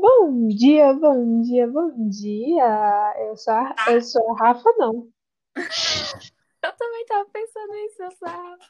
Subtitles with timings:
[0.00, 3.14] Bom dia, bom dia, bom dia.
[3.18, 5.06] Eu sou a, eu sou a Rafa, não.
[6.62, 8.68] Eu também tava pensando nisso, eu sou a Rafa.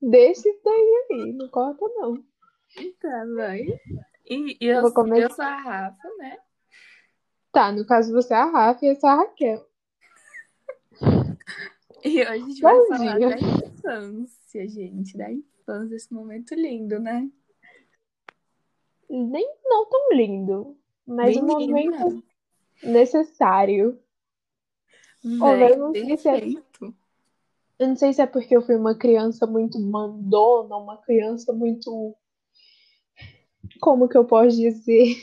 [0.00, 2.16] Deixa isso daí aí, não corta não.
[3.00, 3.66] Tá, vai.
[4.28, 5.22] E, e eu, Vou começar.
[5.22, 6.38] eu sou a Rafa, né?
[7.52, 9.66] Tá, no caso você é a Rafa e eu sou a Raquel.
[12.04, 13.28] E hoje a gente vai Bom falar dia.
[13.28, 15.16] da infância, gente.
[15.16, 17.30] Da infância, esse momento lindo, né?
[19.12, 20.76] Nem não tão lindo,
[21.06, 22.24] mas um Menina, momento
[22.82, 23.98] necessário.
[25.38, 26.96] Ô, véi, eu não sei se é, perfeito.
[27.78, 32.16] eu não sei se é porque eu fui uma criança muito mandona, uma criança muito,
[33.80, 35.16] como que eu posso dizer?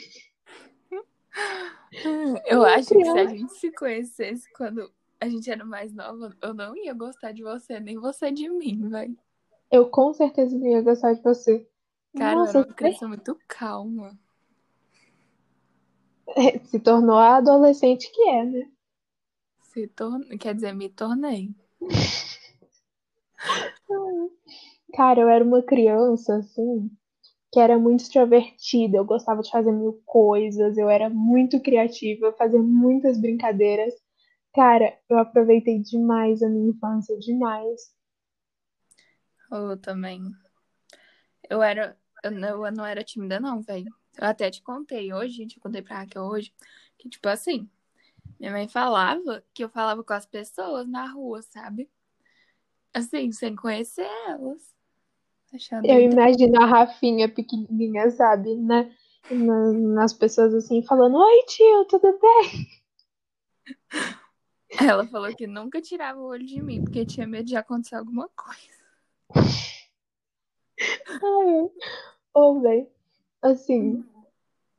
[2.46, 3.27] Eu Uma acho que se a criança.
[3.27, 7.80] gente se conhecesse quando a gente era mais nova, eu não ia gostar de você,
[7.80, 9.18] nem você de mim, velho.
[9.71, 11.68] Eu com certeza não ia gostar de você.
[12.16, 14.16] Cara, eu era Nossa, uma criança muito calma.
[16.66, 18.68] se tornou a adolescente que é, né?
[19.70, 20.37] Se torn...
[20.37, 21.55] Quer dizer, me tornei.
[24.93, 26.91] Cara, eu era uma criança, assim,
[27.52, 28.98] que era muito extrovertida.
[28.98, 33.93] Eu gostava de fazer mil coisas, eu era muito criativa, fazia muitas brincadeiras.
[34.55, 37.82] Cara, eu aproveitei demais a minha infância, demais.
[39.52, 40.34] Eu também.
[41.49, 41.99] Eu era.
[42.23, 43.93] Eu não, eu não era tímida, não, velho.
[44.17, 46.53] Eu até te contei hoje, gente, eu contei pra Raquel hoje,
[46.98, 47.70] que, tipo assim,
[48.39, 51.90] minha mãe falava que eu falava com as pessoas na rua, sabe?
[52.93, 54.73] Assim, sem conhecer elas.
[55.53, 58.93] Achando Eu inte- imagino a Rafinha pequenininha, sabe, né?
[59.29, 62.67] Na- Nas pessoas assim, falando: Oi, tio, tudo bem?
[64.79, 68.29] Ela falou que nunca tirava o olho de mim, porque tinha medo de acontecer alguma
[68.29, 68.79] coisa.
[71.08, 71.69] Ai,
[72.34, 72.88] Ô, velho,
[73.41, 74.06] assim,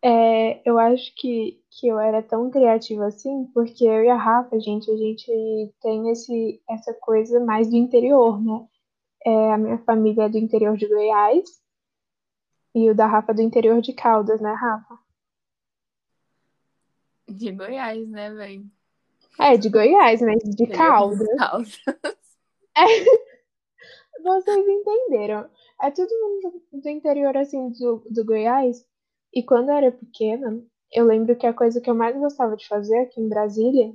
[0.03, 4.59] é, eu acho que, que eu era tão criativa assim, porque eu e a Rafa,
[4.59, 8.67] gente, a gente tem esse, essa coisa mais do interior, né?
[9.27, 11.61] É, a minha família é do interior de Goiás
[12.75, 14.99] e o da Rafa é do interior de Caldas, né, Rafa?
[17.29, 18.65] De Goiás, né, velho?
[19.39, 21.19] É, de Goiás, mas de Caldas.
[21.19, 21.81] de Caldas.
[24.23, 25.49] Vocês entenderam.
[25.83, 28.85] É todo mundo do interior, assim, do, do Goiás.
[29.33, 32.67] E quando eu era pequena, eu lembro que a coisa que eu mais gostava de
[32.67, 33.95] fazer aqui em Brasília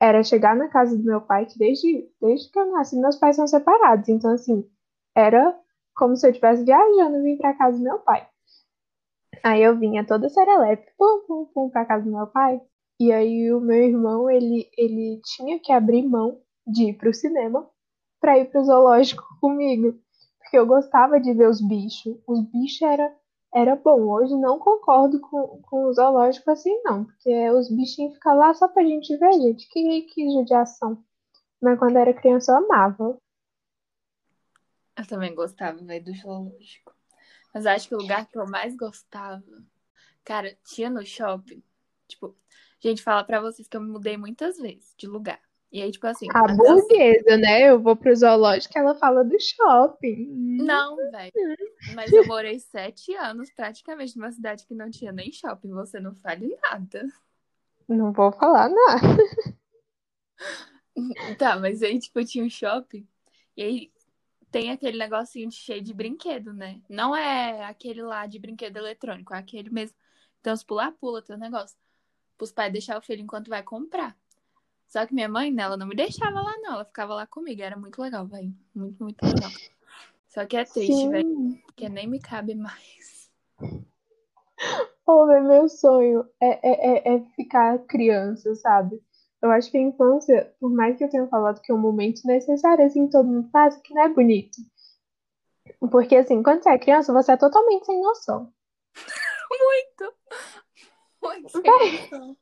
[0.00, 3.36] era chegar na casa do meu pai, que desde, desde que eu nasci, meus pais
[3.36, 4.08] são separados.
[4.08, 4.68] Então, assim,
[5.14, 5.56] era
[5.94, 8.26] como se eu estivesse viajando e vim pra casa do meu pai.
[9.44, 12.60] Aí eu vinha toda serelepe, pum, pum, pum, pra casa do meu pai.
[12.98, 17.69] E aí o meu irmão, ele, ele tinha que abrir mão de ir pro cinema
[18.20, 19.98] pra ir pro zoológico comigo.
[20.38, 22.16] Porque eu gostava de ver os bichos.
[22.26, 23.16] Os bichos era,
[23.54, 24.02] era bom.
[24.10, 27.04] Hoje não concordo com, com o zoológico assim, não.
[27.04, 29.68] Porque os bichinhos ficam lá só pra gente ver, gente.
[29.68, 31.02] Que, que judiação.
[31.60, 33.18] Mas quando era criança eu amava.
[34.96, 36.94] Eu também gostava, velho, do zoológico.
[37.54, 39.42] Mas acho que o lugar que eu mais gostava,
[40.24, 41.62] cara, tinha no shopping.
[42.06, 42.36] Tipo,
[42.80, 45.40] gente, fala pra vocês que eu me mudei muitas vezes de lugar.
[45.72, 47.70] E aí, tipo assim, A burguesa, né?
[47.70, 50.26] Eu vou pro zoológico, ela fala do shopping.
[50.62, 51.32] Não, velho.
[51.94, 55.70] Mas eu morei sete anos praticamente numa cidade que não tinha nem shopping.
[55.70, 57.06] Você não fale nada.
[57.88, 59.00] Não vou falar nada.
[61.38, 63.06] Tá, mas aí, tipo, tinha um shopping.
[63.56, 63.92] E aí
[64.50, 66.80] tem aquele negocinho de cheio de brinquedo, né?
[66.88, 69.96] Não é aquele lá de brinquedo eletrônico, é aquele mesmo.
[70.40, 71.76] Então, os pula-pula, tem um negócio.
[72.36, 74.16] Pros pais deixar o filho enquanto vai comprar.
[74.90, 76.74] Só que minha mãe, né, ela não me deixava lá, não.
[76.74, 77.62] Ela ficava lá comigo.
[77.62, 78.52] Era muito legal, velho.
[78.74, 79.50] Muito, muito legal.
[80.26, 81.56] Só que é triste, velho.
[81.64, 83.30] Porque nem me cabe mais.
[85.06, 89.00] Pô, velho, meu sonho é, é, é, é ficar criança, sabe?
[89.40, 92.20] Eu acho que a infância, por mais que eu tenha falado que é um momento
[92.26, 94.58] necessário, assim, todo mundo passa, que não é bonito.
[95.90, 98.52] Porque, assim, quando você é criança, você é totalmente sem noção.
[99.50, 100.14] Muito!
[101.22, 102.36] Muito sem noção.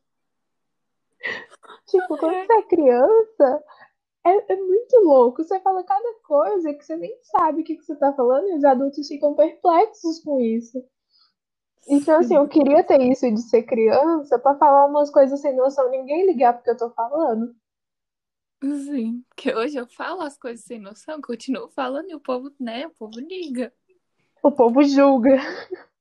[1.87, 3.65] Tipo, quando você é criança,
[4.25, 5.43] é, é muito louco.
[5.43, 8.57] Você fala cada coisa que você nem sabe o que, que você tá falando, e
[8.57, 10.85] os adultos ficam perplexos com isso.
[11.89, 15.91] Então, assim, eu queria ter isso de ser criança pra falar umas coisas sem noção,
[15.91, 17.55] ninguém ligar porque eu tô falando.
[18.63, 22.87] Sim, que hoje eu falo as coisas sem noção, continuo falando e o povo, né,
[22.87, 23.73] o povo liga.
[24.43, 25.37] O povo julga.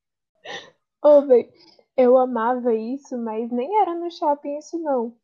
[1.02, 1.50] Ô, véi,
[1.96, 5.16] eu amava isso, mas nem era no shopping isso, não.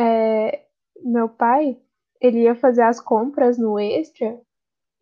[0.00, 0.66] É,
[1.02, 1.78] meu pai,
[2.20, 4.40] ele ia fazer as compras no Extra,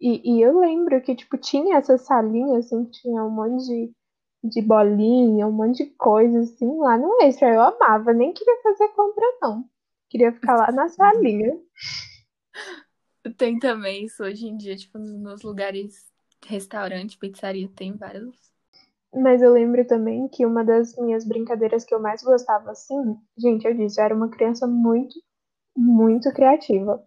[0.01, 3.93] e, e eu lembro que, tipo, tinha essa salinha, assim, que tinha um monte de,
[4.45, 7.53] de bolinha, um monte de coisa assim lá no extra.
[7.53, 9.69] Eu amava, nem queria fazer compra, não.
[10.09, 11.59] Queria ficar lá na salinha.
[13.37, 16.07] Tem também isso hoje em dia, tipo, nos lugares,
[16.47, 18.48] restaurante, pizzaria, tem vários.
[19.15, 23.67] Mas eu lembro também que uma das minhas brincadeiras que eu mais gostava, assim, gente,
[23.67, 25.15] eu disse, eu era uma criança muito,
[25.77, 27.03] muito criativa.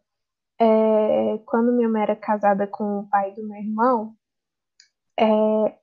[0.59, 4.15] É, quando minha mãe era casada com o pai do meu irmão,
[5.19, 5.25] é,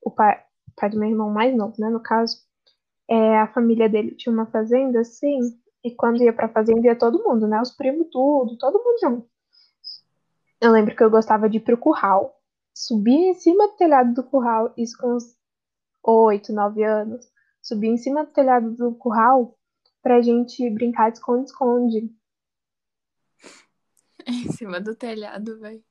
[0.03, 0.43] o pai,
[0.77, 2.39] pai do meu irmão mais novo, né, no caso,
[3.09, 5.39] é, a família dele tinha uma fazenda, assim,
[5.85, 9.29] e quando ia pra fazenda ia todo mundo, né, os primos tudo, todo mundo junto.
[10.61, 12.35] Eu lembro que eu gostava de ir pro curral,
[12.75, 15.17] subir em cima do telhado do curral, isso com
[16.09, 17.31] oito, nove anos,
[17.63, 19.57] subir em cima do telhado do curral
[20.03, 22.11] pra gente brincar de esconde-esconde.
[24.27, 25.83] Em cima do telhado, velho.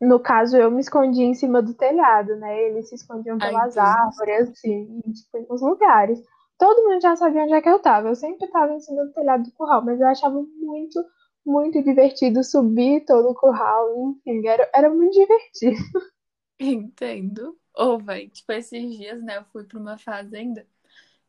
[0.00, 2.60] No caso, eu me escondia em cima do telhado, né?
[2.64, 3.86] Eles se escondiam Ai, pelas Deus.
[3.86, 6.20] árvores, assim, tipo, nos lugares.
[6.58, 8.08] Todo mundo já sabia onde é que eu tava.
[8.08, 11.04] Eu sempre tava em cima do telhado do curral, mas eu achava muito,
[11.46, 13.88] muito divertido subir todo o curral.
[14.10, 15.76] Enfim, era, era muito divertido.
[16.58, 17.56] Entendo.
[17.74, 20.66] Ou, velho, tipo, esses dias, né, eu fui pra uma fazenda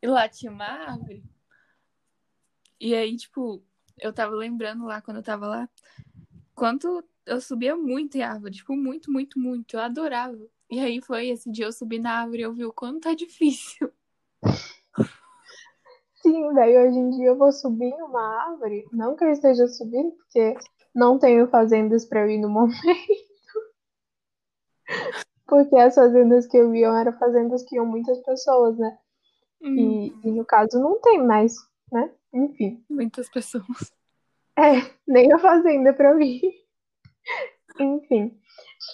[0.01, 1.23] e lá tinha uma árvore.
[2.79, 3.63] E aí, tipo,
[3.99, 5.69] eu tava lembrando lá, quando eu tava lá,
[6.53, 9.75] quanto eu subia muito em árvore, tipo, muito, muito, muito.
[9.75, 10.37] Eu adorava.
[10.69, 13.13] E aí foi esse dia eu subi na árvore e eu vi o quanto tá
[13.15, 13.91] difícil.
[16.15, 18.85] Sim, daí hoje em dia eu vou subir em uma árvore.
[18.91, 20.55] Não que eu esteja subindo, porque
[20.93, 22.79] não tenho fazendas pra eu ir no momento.
[25.47, 28.97] Porque as fazendas que eu ia eram fazendas que iam muitas pessoas, né?
[29.61, 31.53] Hum, E, e no caso não tem mais,
[31.91, 32.11] né?
[32.33, 32.83] Enfim.
[32.89, 33.93] muitas pessoas.
[34.57, 36.41] É, nem a fazenda pra ir.
[37.79, 38.37] Enfim.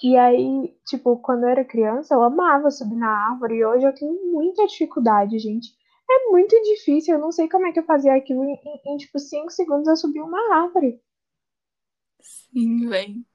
[0.04, 3.56] E aí, tipo, quando eu era criança, eu amava subir na árvore.
[3.58, 5.70] E hoje eu tenho muita dificuldade, gente.
[6.10, 7.16] É muito difícil.
[7.16, 8.44] Eu não sei como é que eu fazia aquilo.
[8.44, 11.02] Em, em, em, tipo, cinco segundos eu subi uma árvore.
[12.22, 13.26] Sim, velho.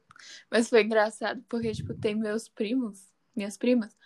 [0.50, 3.96] Mas foi engraçado porque, tipo, tem meus primos, minhas primas.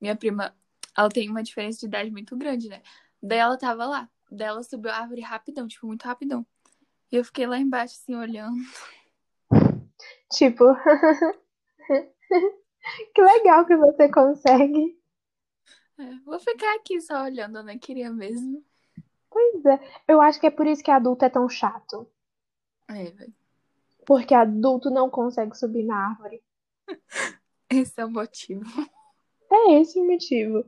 [0.00, 0.54] Minha prima,
[0.96, 2.82] ela tem uma diferença de idade muito grande, né?
[3.22, 4.08] Daí ela tava lá.
[4.30, 6.44] Daí ela subiu a árvore rapidão, tipo, muito rapidão.
[7.10, 8.56] E eu fiquei lá embaixo, assim, olhando.
[10.32, 10.64] Tipo,
[13.14, 14.98] que legal que você consegue.
[15.98, 18.64] É, vou ficar aqui só olhando, eu nem queria mesmo.
[19.30, 19.80] Pois é.
[20.08, 22.10] Eu acho que é por isso que adulto é tão chato.
[22.88, 23.34] É, velho.
[24.06, 26.42] Porque adulto não consegue subir na árvore.
[27.68, 28.64] Esse é o motivo.
[29.52, 30.64] É esse o motivo.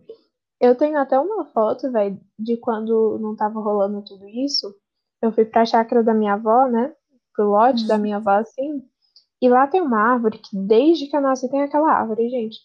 [0.60, 4.74] Eu tenho até uma foto, velho, de quando não tava rolando tudo isso.
[5.22, 6.94] Eu fui pra chácara da minha avó, né?
[7.34, 8.82] Pro lote da minha avó, assim.
[9.40, 12.58] E lá tem uma árvore que desde que eu nasci tem aquela árvore, gente.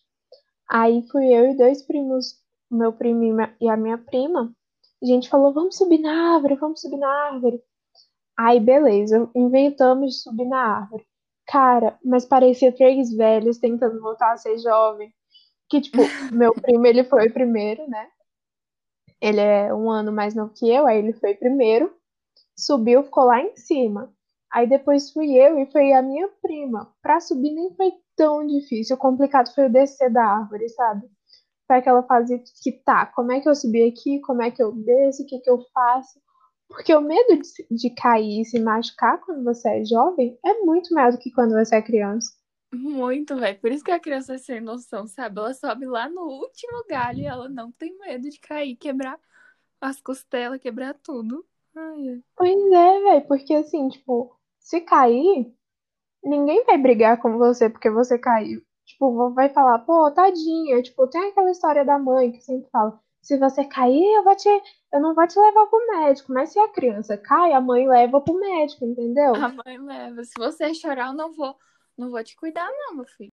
[0.69, 2.39] Aí fui eu e dois primos,
[2.71, 4.51] o meu primo e e a minha prima.
[5.01, 7.61] A gente falou, vamos subir na árvore, vamos subir na árvore.
[8.37, 11.05] Aí, beleza, inventamos de subir na árvore.
[11.47, 15.13] Cara, mas parecia três velhos tentando voltar a ser jovem.
[15.69, 15.97] Que, tipo,
[16.33, 18.09] meu primo, ele foi primeiro, né?
[19.21, 21.93] Ele é um ano mais novo que eu, aí ele foi primeiro,
[22.57, 24.13] subiu, ficou lá em cima.
[24.51, 26.93] Aí depois fui eu e foi a minha prima.
[27.01, 28.95] Pra subir nem foi tão difícil.
[28.95, 31.09] O complicado foi eu descer da árvore, sabe?
[31.67, 34.19] Foi aquela fase que tá, como é que eu subi aqui?
[34.21, 35.23] Como é que eu desço?
[35.23, 36.19] O que que eu faço?
[36.73, 40.91] Porque o medo de, de cair e se machucar quando você é jovem é muito
[40.93, 42.31] maior do que quando você é criança.
[42.73, 43.59] Muito, velho.
[43.59, 45.39] Por isso que a criança é sem noção, sabe?
[45.39, 49.19] Ela sobe lá no último galho e ela não tem medo de cair, quebrar
[49.79, 51.45] as costelas, quebrar tudo.
[51.75, 52.23] Ai.
[52.35, 55.53] Pois é, velho, porque assim, tipo, se cair,
[56.23, 58.63] ninguém vai brigar com você porque você caiu.
[58.85, 60.81] Tipo, vai falar, pô, tadinha.
[60.81, 64.49] Tipo, tem aquela história da mãe que sempre fala, se você cair, eu vou te,
[64.91, 66.33] eu não vou te levar pro médico.
[66.33, 69.33] Mas se a criança cai, a mãe leva pro médico, entendeu?
[69.35, 70.23] A mãe leva.
[70.25, 71.55] Se você chorar, eu não vou,
[71.97, 73.31] não vou te cuidar, não, meu filho.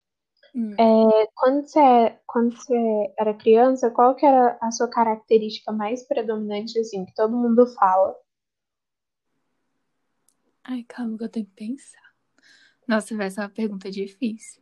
[0.53, 0.73] Hum.
[0.73, 6.77] É, quando você, quando você era criança, qual que era a sua característica mais predominante,
[6.77, 8.15] assim, que todo mundo fala?
[10.63, 12.13] Ai, calma que eu tenho que pensar.
[12.87, 14.61] Nossa, vai ser uma pergunta difícil.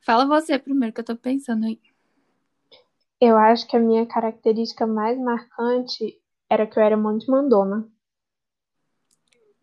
[0.00, 1.80] Fala você primeiro que eu tô pensando aí.
[3.20, 7.88] Eu acho que a minha característica mais marcante era que eu era muito mandona.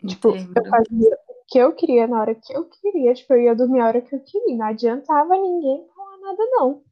[0.06, 0.70] Tipo, eu Entendo.
[0.70, 3.14] fazia o que eu queria na hora que eu queria.
[3.14, 4.58] Tipo, eu ia dormir a hora que eu queria.
[4.58, 6.84] Não adiantava ninguém falar nada, não.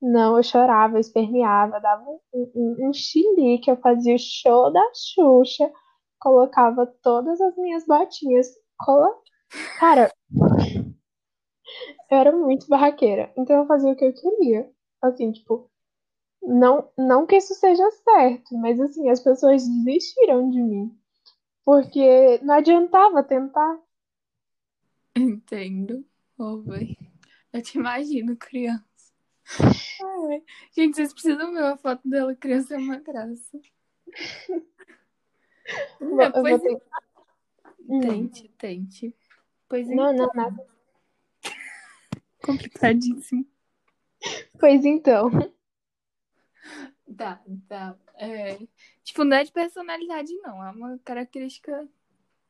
[0.00, 4.82] Não, eu chorava, eu esperneava, dava um, um, um chilique, eu fazia o show da
[4.92, 5.72] Xuxa,
[6.18, 8.48] colocava todas as minhas botinhas.
[8.76, 9.16] Cola...
[9.78, 10.12] Cara,
[12.10, 13.32] eu era muito barraqueira.
[13.38, 14.68] Então eu fazia o que eu queria.
[15.00, 15.70] Assim, tipo,
[16.42, 20.98] Não, não que isso seja certo, mas assim, as pessoas desistiram de mim.
[21.64, 23.78] Porque não adiantava tentar.
[25.16, 26.04] Entendo.
[26.38, 26.64] Oh.
[27.52, 28.82] Eu te imagino criança.
[29.60, 30.42] Ai,
[30.74, 33.60] gente, vocês precisam ver a foto dela criança, é uma graça.
[36.00, 37.02] Vou Pois tentar.
[37.88, 38.00] Hum.
[38.00, 39.16] Tente, tente.
[39.68, 40.66] Pois Não, então, não, nada.
[42.42, 43.46] complicadíssimo.
[44.58, 45.30] Pois então.
[47.16, 47.96] Tá, tá.
[48.14, 48.58] É,
[49.02, 50.64] tipo, não é de personalidade, não.
[50.64, 51.88] É uma característica.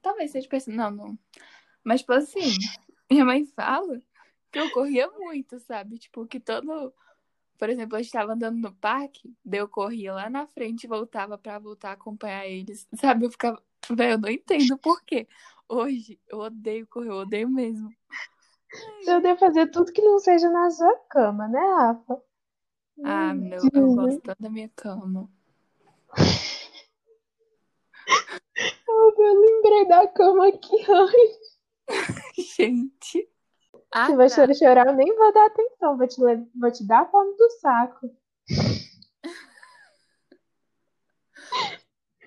[0.01, 0.97] Talvez seja de personalidade.
[0.97, 1.19] Não, não.
[1.85, 2.41] Mas, tipo assim,
[3.11, 4.01] minha mãe fala
[4.51, 5.99] que eu corria muito, sabe?
[5.99, 6.93] Tipo, que todo.
[7.59, 11.39] Por exemplo, eu estava andando no parque, daí eu corria lá na frente e voltava
[11.39, 12.87] pra voltar a acompanhar eles.
[13.01, 13.27] Sabe?
[13.27, 13.63] Eu ficava.
[13.91, 15.27] Velho, eu não entendo por quê.
[15.69, 17.91] Hoje, eu odeio correr, eu odeio mesmo.
[19.07, 22.23] Eu devo fazer tudo que não seja na sua cama, né, Rafa?
[23.05, 25.29] Ah, meu, eu gosto tanto da minha cama.
[28.89, 31.59] Eu lembrei da cama aqui antes.
[32.57, 33.29] Gente.
[33.91, 34.29] Ah, Se tá.
[34.29, 35.97] você chorar, eu nem vou dar atenção.
[35.97, 36.17] Vou te,
[36.55, 38.15] vou te dar a fome do saco.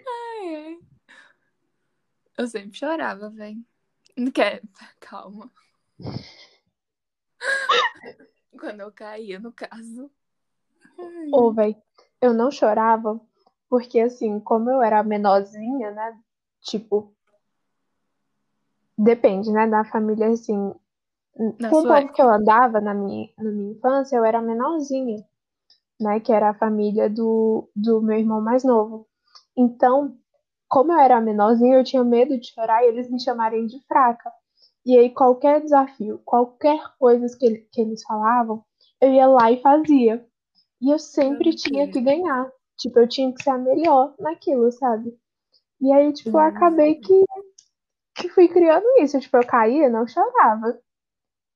[0.07, 0.79] Ai, ai.
[2.37, 3.63] Eu sempre chorava, velho.
[4.17, 4.61] Não quer.
[4.99, 5.49] Calma.
[8.59, 10.11] Quando eu caía, no caso.
[10.99, 11.75] Ai, Ô, véi,
[12.21, 13.19] eu não chorava
[13.69, 16.19] porque, assim, como eu era menorzinha, né?
[16.61, 17.13] Tipo,
[18.97, 19.67] depende, né?
[19.67, 20.73] Da família, assim.
[21.59, 25.25] Na Com o povo que eu andava na minha, na minha infância, eu era menorzinha,
[25.99, 26.19] né?
[26.19, 29.07] Que era a família do, do meu irmão mais novo.
[29.57, 30.17] Então,
[30.67, 34.31] como eu era menorzinha, eu tinha medo de chorar e eles me chamarem de fraca.
[34.85, 38.63] E aí, qualquer desafio, qualquer coisa que, que eles falavam,
[39.01, 40.25] eu ia lá e fazia.
[40.81, 42.51] E eu sempre Meu tinha que ganhar.
[42.77, 45.17] Tipo, eu tinha que ser a melhor naquilo, sabe?
[45.81, 47.25] E aí, tipo, eu acabei que,
[48.15, 49.19] que fui criando isso.
[49.19, 50.79] Tipo, eu caía, não chorava.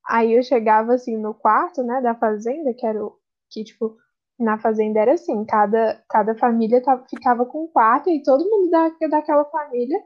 [0.06, 3.16] Aí eu chegava assim no quarto, né, da fazenda, que era o
[3.50, 3.96] que, tipo,
[4.38, 8.70] na fazenda era assim, cada, cada família tava, ficava com um quarto e todo mundo
[8.70, 10.02] da, daquela família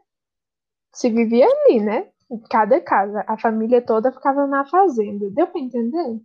[0.93, 2.11] se vivia ali, né?
[2.31, 3.25] Em cada casa.
[3.27, 5.31] A família toda ficava na fazenda.
[5.31, 6.21] Deu pra entender?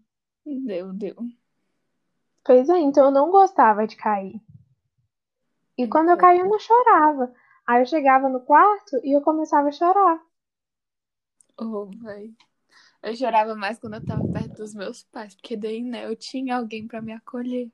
[0.46, 1.15] Deu, deu.
[2.43, 4.41] Pois é, então eu não gostava de cair.
[5.77, 7.34] E quando eu caía, eu não chorava.
[7.65, 10.19] Aí eu chegava no quarto e eu começava a chorar.
[11.58, 12.34] Oh, véi.
[13.01, 16.58] Eu chorava mais quando eu tava perto dos meus pais, porque daí, né, eu tinha
[16.58, 17.72] alguém pra me acolher.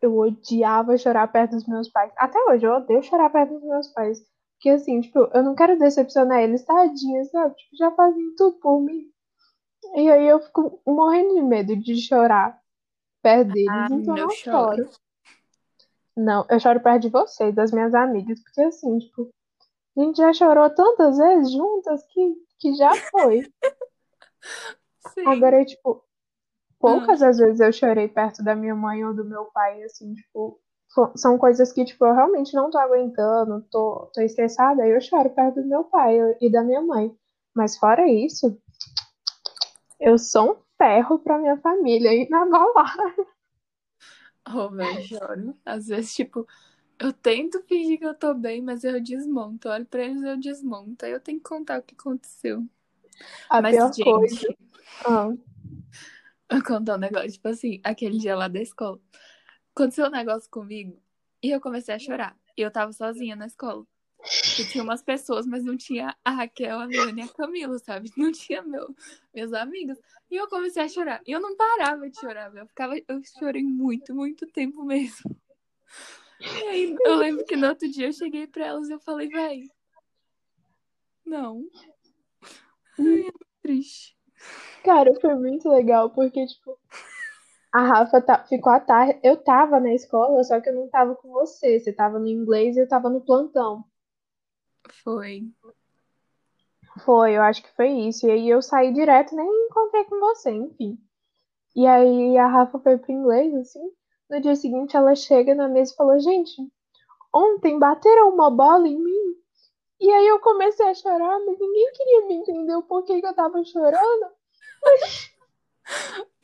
[0.00, 2.12] Eu odiava chorar perto dos meus pais.
[2.16, 4.20] Até hoje eu odeio chorar perto dos meus pais.
[4.54, 7.54] Porque assim, tipo, eu não quero decepcionar eles, tadinhos, sabe?
[7.56, 9.10] Tipo, já fazem tudo por mim.
[9.94, 12.60] E aí eu fico morrendo de medo de chorar
[13.28, 14.76] perto deles, Ah, então eu não choro.
[14.76, 14.90] choro.
[16.16, 19.28] Não, eu choro perto de vocês, das minhas amigas, porque assim, tipo,
[19.96, 23.42] a gente já chorou tantas vezes juntas que, que já foi.
[25.14, 25.26] Sim.
[25.26, 26.02] Agora, tipo,
[26.80, 30.60] poucas às vezes eu chorei perto da minha mãe ou do meu pai, assim, tipo,
[31.16, 35.30] são coisas que, tipo, eu realmente não tô aguentando, tô, tô estressada, aí eu choro
[35.30, 37.14] perto do meu pai e da minha mãe.
[37.54, 38.58] Mas fora isso,
[40.00, 43.14] eu sou um ferro pra minha família e na balada.
[44.46, 45.56] Oh, velho, choro.
[45.64, 46.46] Às vezes, tipo,
[46.98, 49.68] eu tento fingir que eu tô bem, mas eu desmonto.
[49.68, 51.04] Eu olho pra eles e eu desmonto.
[51.04, 52.66] Aí eu tenho que contar o que aconteceu.
[53.50, 54.34] A Mas, pior coisa.
[54.34, 54.58] gente,
[55.04, 55.28] Ah,
[56.50, 58.98] eu contar um negócio, tipo assim, aquele dia lá da escola.
[59.74, 61.00] Aconteceu um negócio comigo
[61.42, 62.36] e eu comecei a chorar.
[62.56, 63.86] E eu tava sozinha na escola.
[64.58, 68.10] E tinha umas pessoas, mas não tinha a Raquel, a Milene e a Camila, sabe?
[68.16, 68.94] Não tinha meu,
[69.32, 69.98] meus amigos.
[70.30, 71.22] E eu comecei a chorar.
[71.26, 72.54] E eu não parava de chorar.
[72.54, 75.36] Eu ficava, eu chorei muito, muito tempo mesmo.
[76.40, 79.28] E aí eu lembro que no outro dia eu cheguei pra elas e eu falei,
[79.28, 79.64] véi,
[81.28, 81.62] não.
[82.98, 83.32] Ai, é
[83.62, 84.16] triste.
[84.82, 86.78] cara, foi muito legal, porque, tipo,
[87.72, 89.20] a Rafa tá, ficou à tarde.
[89.22, 91.78] Eu tava na escola, só que eu não tava com você.
[91.78, 93.84] Você tava no inglês e eu tava no plantão.
[95.02, 95.42] Foi.
[97.04, 98.26] Foi, eu acho que foi isso.
[98.26, 100.98] E aí eu saí direto, nem encontrei com você, enfim.
[101.76, 103.92] E aí a Rafa foi pro inglês, assim.
[104.28, 106.60] No dia seguinte ela chega na mesa e falou: Gente,
[107.32, 109.36] ontem bateram uma bola em mim.
[110.00, 113.34] E aí eu comecei a chorar, mas ninguém queria me entender o porquê que eu
[113.34, 114.30] tava chorando.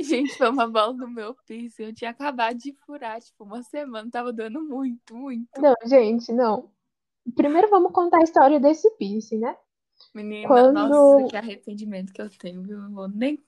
[0.01, 1.85] Gente, foi uma bola no meu piercing.
[1.85, 4.11] Eu tinha acabado de furar, tipo, uma semana.
[4.11, 5.61] Tava dando muito, muito.
[5.61, 6.71] Não, gente, não.
[7.35, 9.57] Primeiro vamos contar a história desse piercing, né?
[10.13, 12.81] Menina, Quando- nossa, que arrependimento que eu tenho, viu?
[12.83, 13.43] Eu vou nem.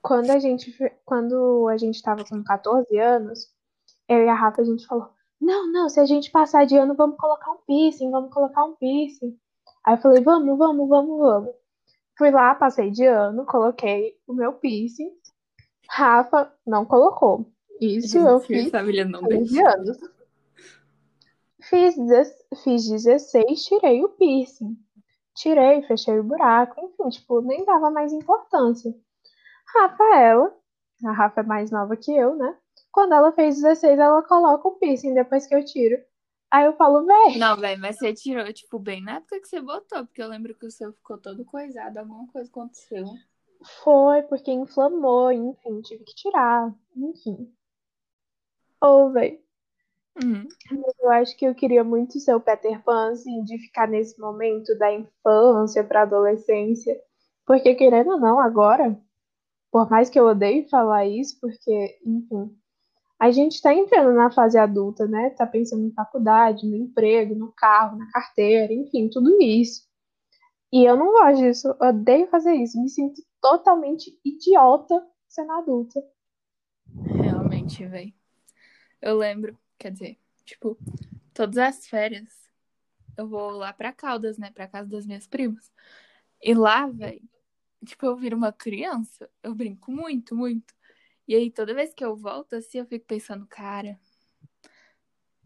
[0.00, 3.50] Quando a gente, quando a gente tava com 14 anos,
[4.08, 5.08] eu e a Rafa, a gente falou,
[5.40, 8.74] não, não, se a gente passar de ano, vamos colocar um piercing, vamos colocar um
[8.76, 9.38] piercing.
[9.84, 11.54] Aí eu falei, vamos, vamos, vamos, vamos.
[12.16, 15.10] Fui lá, passei de ano, coloquei o meu piercing.
[15.88, 17.50] Rafa não colocou.
[17.80, 19.70] Isso eu fiz família não 15 deixa.
[19.70, 19.98] anos.
[21.74, 21.96] Fiz,
[22.62, 24.78] fiz 16, tirei o piercing.
[25.34, 28.94] Tirei, fechei o buraco, enfim, tipo, nem dava mais importância.
[29.74, 30.56] Rafaela,
[31.04, 32.56] a Rafa é mais nova que eu, né?
[32.92, 36.00] Quando ela fez 16, ela coloca o piercing depois que eu tiro.
[36.48, 39.60] Aí eu falo, véi, Não, velho, mas você tirou, tipo, bem na época que você
[39.60, 43.04] botou, porque eu lembro que o seu ficou todo coisado, alguma coisa aconteceu.
[43.82, 47.52] foi porque inflamou, enfim, tive que tirar, enfim.
[48.80, 49.43] Ô, véi,
[50.22, 50.46] Uhum.
[51.00, 54.76] eu acho que eu queria muito ser o Peter Pan, assim, de ficar nesse momento
[54.78, 56.96] da infância pra adolescência.
[57.46, 58.98] Porque, querendo ou não, agora,
[59.70, 62.56] por mais que eu odeie falar isso, porque, enfim,
[63.18, 65.30] a gente tá entrando na fase adulta, né?
[65.30, 69.82] Tá pensando em faculdade, no emprego, no carro, na carteira, enfim, tudo isso.
[70.72, 76.02] E eu não gosto disso, eu odeio fazer isso, me sinto totalmente idiota sendo adulta.
[77.22, 78.12] Realmente, velho.
[79.00, 80.78] Eu lembro, quer dizer, tipo,
[81.32, 82.44] todas as férias
[83.16, 84.50] eu vou lá pra Caldas, né?
[84.50, 85.72] Pra casa das minhas primas.
[86.42, 87.22] E lá, velho,
[87.84, 90.74] tipo, eu viro uma criança, eu brinco muito, muito.
[91.26, 93.98] E aí, toda vez que eu volto, assim, eu fico pensando, cara,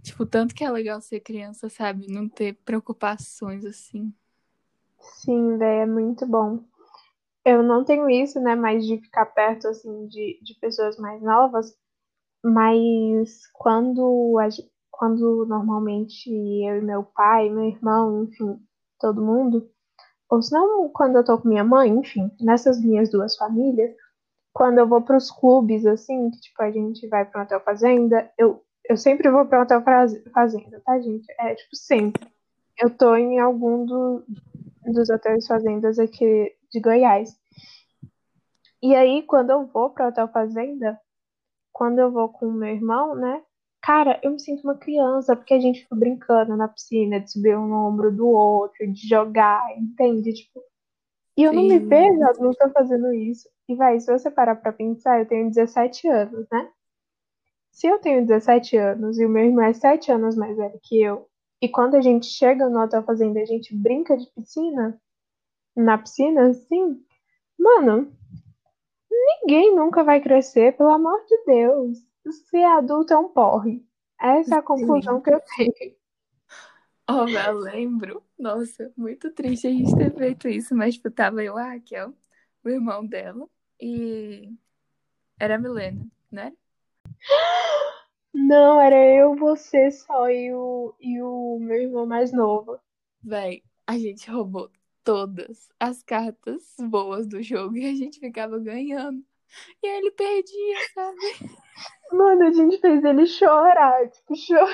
[0.02, 2.06] tipo, tanto que é legal ser criança, sabe?
[2.08, 4.12] Não ter preocupações assim.
[4.98, 6.64] Sim, velho, é muito bom.
[7.44, 11.74] Eu não tenho isso, né, mais de ficar perto, assim, de, de pessoas mais novas,
[12.44, 14.48] mas quando, a
[14.90, 18.58] quando normalmente eu e meu pai, meu irmão, enfim,
[19.00, 19.68] todo mundo,
[20.30, 23.94] ou se não, quando eu tô com minha mãe, enfim, nessas minhas duas famílias,
[24.52, 28.62] quando eu vou pros clubes, assim, que tipo, a gente vai pro Hotel Fazenda, eu,
[28.88, 31.26] eu sempre vou pro Hotel Fraz- Fazenda, tá, gente?
[31.40, 32.28] É, tipo, sempre.
[32.80, 34.24] Eu tô em algum do,
[34.86, 37.36] dos hotéis fazendas aqui de Goiás.
[38.82, 41.00] E aí, quando eu vou pro Hotel Fazenda,
[41.78, 43.40] quando eu vou com o meu irmão, né?
[43.80, 47.56] Cara, eu me sinto uma criança, porque a gente fica brincando na piscina, de subir
[47.56, 50.32] um no ombro do outro, de jogar, entende?
[50.32, 50.60] Tipo,
[51.36, 51.86] e eu não me Sim.
[51.86, 53.48] vejo adulta fazendo isso.
[53.68, 56.68] E vai, se você parar pra pensar, eu tenho 17 anos, né?
[57.70, 61.00] Se eu tenho 17 anos e o meu irmão é 7 anos mais velho que
[61.00, 61.28] eu,
[61.62, 65.00] e quando a gente chega no hotel fazenda, a gente brinca de piscina,
[65.76, 67.00] na piscina, assim,
[67.56, 68.12] mano,
[69.10, 71.98] ninguém nunca vai crescer, pelo amor de Deus.
[72.50, 73.84] Ser adulto é um porre.
[74.20, 75.72] Essa é a conclusão que eu tenho.
[77.10, 78.22] Oh, eu lembro.
[78.38, 82.12] Nossa, muito triste a gente ter feito isso, mas tipo, tava eu, a Raquel,
[82.62, 83.48] o irmão dela,
[83.80, 84.52] e
[85.38, 86.52] era a Milena, né?
[88.34, 92.78] Não, era eu, você só e o, e o meu irmão mais novo.
[93.22, 94.70] Véi, a gente roubou
[95.08, 99.24] todas as cartas boas do jogo e a gente ficava ganhando.
[99.82, 101.16] E aí ele perdia, sabe?
[102.12, 104.68] Mano, a gente fez ele chorar, tipo, chorar.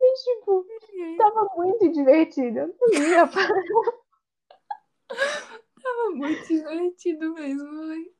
[0.00, 0.66] E, tipo,
[1.18, 2.58] tava muito divertido.
[2.60, 3.62] Eu não ia parar.
[5.82, 8.10] Tava muito divertido mesmo, véi.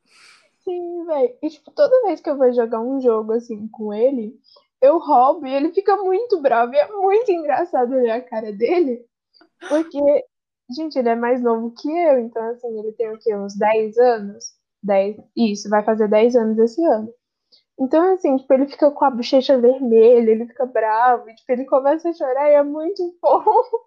[0.59, 1.37] Sim, velho.
[1.41, 4.39] E, tipo, toda vez que eu vou jogar um jogo assim com ele,
[4.81, 6.73] eu roubo e ele fica muito bravo.
[6.73, 9.05] E é muito engraçado olhar a cara dele.
[9.69, 10.25] Porque,
[10.75, 12.19] gente, ele é mais novo que eu.
[12.19, 13.35] Então, assim, ele tem o quê?
[13.35, 14.45] Uns 10 anos?
[14.83, 15.17] 10.
[15.35, 17.13] Isso, vai fazer 10 anos esse ano.
[17.79, 21.65] Então, assim, tipo, ele fica com a bochecha vermelha, ele fica bravo, e, tipo, ele
[21.65, 23.85] começa a chorar e é muito fofo.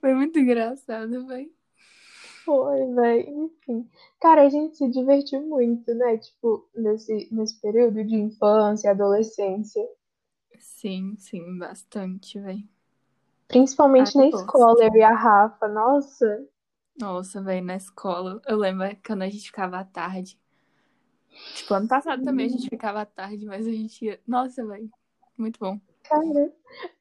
[0.00, 1.50] Foi muito engraçado, véi.
[2.48, 3.44] Foi, velho.
[3.44, 3.86] Enfim.
[4.18, 6.16] Cara, a gente se divertiu muito, né?
[6.16, 9.86] Tipo, nesse, nesse período de infância, adolescência.
[10.58, 12.66] Sim, sim, bastante, véi.
[13.48, 15.68] Principalmente Ah, na escola, eu e a Rafa.
[15.68, 16.48] Nossa.
[16.98, 18.40] Nossa, velho, na escola.
[18.46, 20.38] Eu lembro quando a gente ficava à tarde.
[21.54, 24.18] Tipo, ano passado também a gente ficava à tarde, mas a gente ia.
[24.26, 24.88] Nossa, velho,
[25.36, 25.78] muito bom.
[26.04, 26.50] Cara,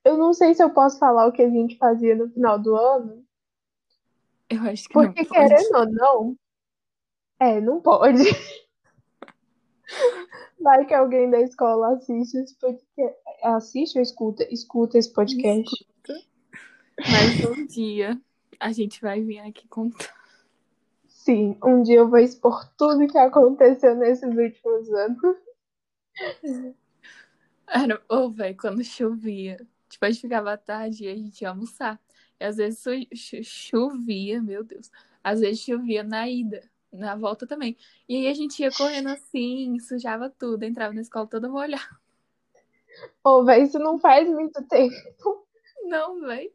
[0.03, 2.75] eu não sei se eu posso falar o que a gente fazia no final do
[2.75, 3.25] ano.
[4.49, 5.47] Eu acho que não Porque, pode.
[5.47, 6.37] querendo ou não,
[7.39, 8.23] é, não pode.
[10.59, 13.17] Vai que alguém da escola assiste esse podcast.
[13.43, 14.47] Assiste ou escuta?
[14.51, 15.87] Escuta esse podcast.
[16.99, 18.19] Mas um dia
[18.59, 20.15] a gente vai vir aqui contar.
[21.07, 25.37] Sim, um dia eu vou expor tudo que aconteceu nesses últimos anos.
[27.67, 29.57] Era, ô, velho, quando chovia.
[29.89, 31.99] Tipo, a gente ficava à tarde e a gente ia almoçar.
[32.39, 32.83] Às vezes
[33.43, 34.91] chovia, meu Deus.
[35.23, 37.75] Às vezes chovia na ida, na volta também.
[38.07, 41.83] E aí a gente ia correndo assim, sujava tudo, entrava na escola toda molhada.
[43.23, 45.47] Ô, véi, isso não faz muito tempo.
[45.83, 46.51] Não, véi.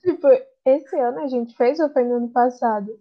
[0.00, 0.28] Tipo,
[0.64, 2.98] esse ano a gente fez ou foi no ano passado?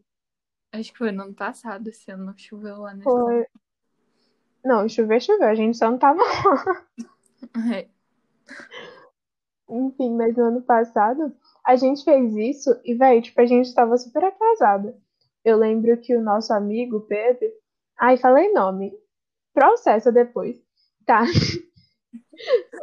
[0.71, 3.25] Acho que foi no ano passado, esse ano não choveu lá na escola.
[3.25, 3.47] Foi.
[4.63, 5.47] Não, choveu, choveu.
[5.47, 6.87] A gente só não tava lá.
[7.75, 7.89] É.
[9.73, 11.33] Enfim, mas no ano passado
[11.65, 14.95] a gente fez isso e, véi, tipo, a gente tava super atrasada.
[15.43, 17.47] Eu lembro que o nosso amigo Pedro.
[17.99, 18.93] Ai, falei nome.
[19.53, 20.57] Processa depois.
[21.05, 21.23] Tá.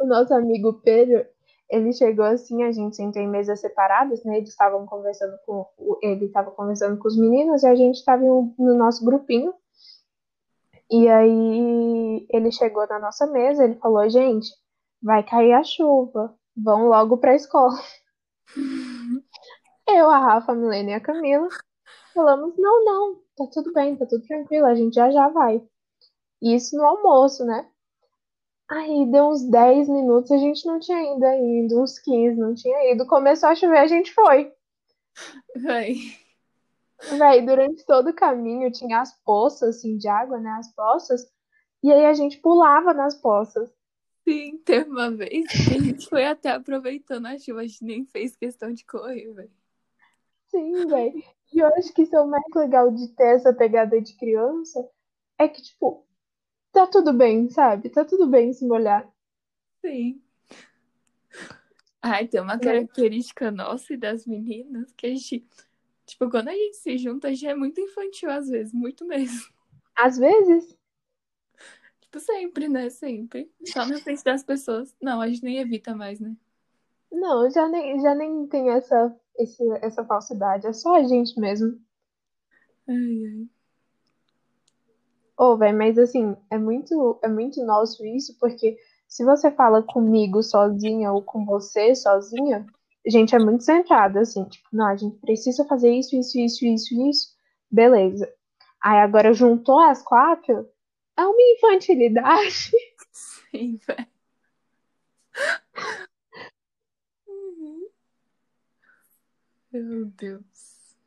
[0.00, 1.26] O nosso amigo Pedro,
[1.68, 4.38] ele chegou assim, a gente sentou em mesas separadas, né?
[4.38, 5.66] Eles estavam conversando com.
[6.02, 9.52] Ele estava conversando com os meninos e a gente estava no nosso grupinho.
[10.90, 14.48] E aí ele chegou na nossa mesa, ele falou, gente,
[15.00, 17.78] vai cair a chuva, vão logo pra escola.
[19.88, 21.48] Eu, a Rafa, a Milena e a Camila
[22.14, 25.62] falamos, não, não, tá tudo bem, tá tudo tranquilo, a gente já já vai.
[26.40, 27.68] Isso no almoço, né?
[28.68, 32.92] Aí deu uns 10 minutos, a gente não tinha ainda ido, uns 15, não tinha
[32.92, 33.06] ido.
[33.06, 34.52] Começou a chover, a gente foi.
[35.56, 35.96] Véi.
[37.18, 40.50] Véi, durante todo o caminho tinha as poças, assim, de água, né?
[40.52, 41.26] As poças.
[41.82, 43.68] E aí a gente pulava nas poças.
[44.24, 48.04] Sim, teve uma vez que a gente foi até aproveitando a chuva, a gente nem
[48.04, 49.50] fez questão de correr, velho.
[50.48, 51.24] Sim, véi.
[51.52, 54.88] E eu acho que isso é o mais legal de ter essa pegada de criança.
[55.38, 56.06] É que, tipo,
[56.72, 57.88] tá tudo bem, sabe?
[57.88, 59.08] Tá tudo bem se molhar.
[59.80, 60.22] Sim.
[62.02, 65.46] Ai, tem uma característica nossa e das meninas que a gente,
[66.06, 69.48] tipo, quando a gente se junta, a gente é muito infantil às vezes, muito mesmo.
[69.94, 70.76] Às vezes,
[72.10, 72.90] Tipo, sempre, né?
[72.90, 73.48] Sempre.
[73.64, 74.92] Só na frente das pessoas.
[75.00, 76.34] Não, a gente nem evita mais, né?
[77.12, 80.66] não, já nem, já nem tem essa, esse, essa falsidade.
[80.66, 81.78] É só a gente mesmo.
[82.88, 83.48] Ai, ai.
[85.36, 88.76] Ô, velho, mas assim, é muito, é muito nosso isso, porque
[89.08, 92.66] se você fala comigo sozinha ou com você sozinha,
[93.06, 96.64] a gente é muito centrado, assim, tipo, não, a gente precisa fazer isso, isso, isso,
[96.66, 97.28] isso, isso,
[97.70, 98.30] beleza.
[98.82, 100.68] Aí agora juntou as quatro,
[101.20, 102.70] é uma infantilidade.
[103.12, 104.06] Sim, velho.
[107.26, 107.88] Uhum.
[109.72, 110.44] Meu Deus.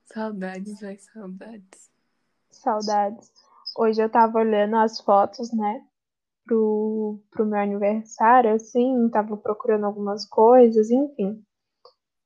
[0.06, 1.92] Saudades, vai, saudades.
[2.50, 3.34] Saudades.
[3.76, 5.84] Hoje eu tava olhando as fotos, né,
[6.46, 11.44] pro, pro meu aniversário, assim, tava procurando algumas coisas, enfim.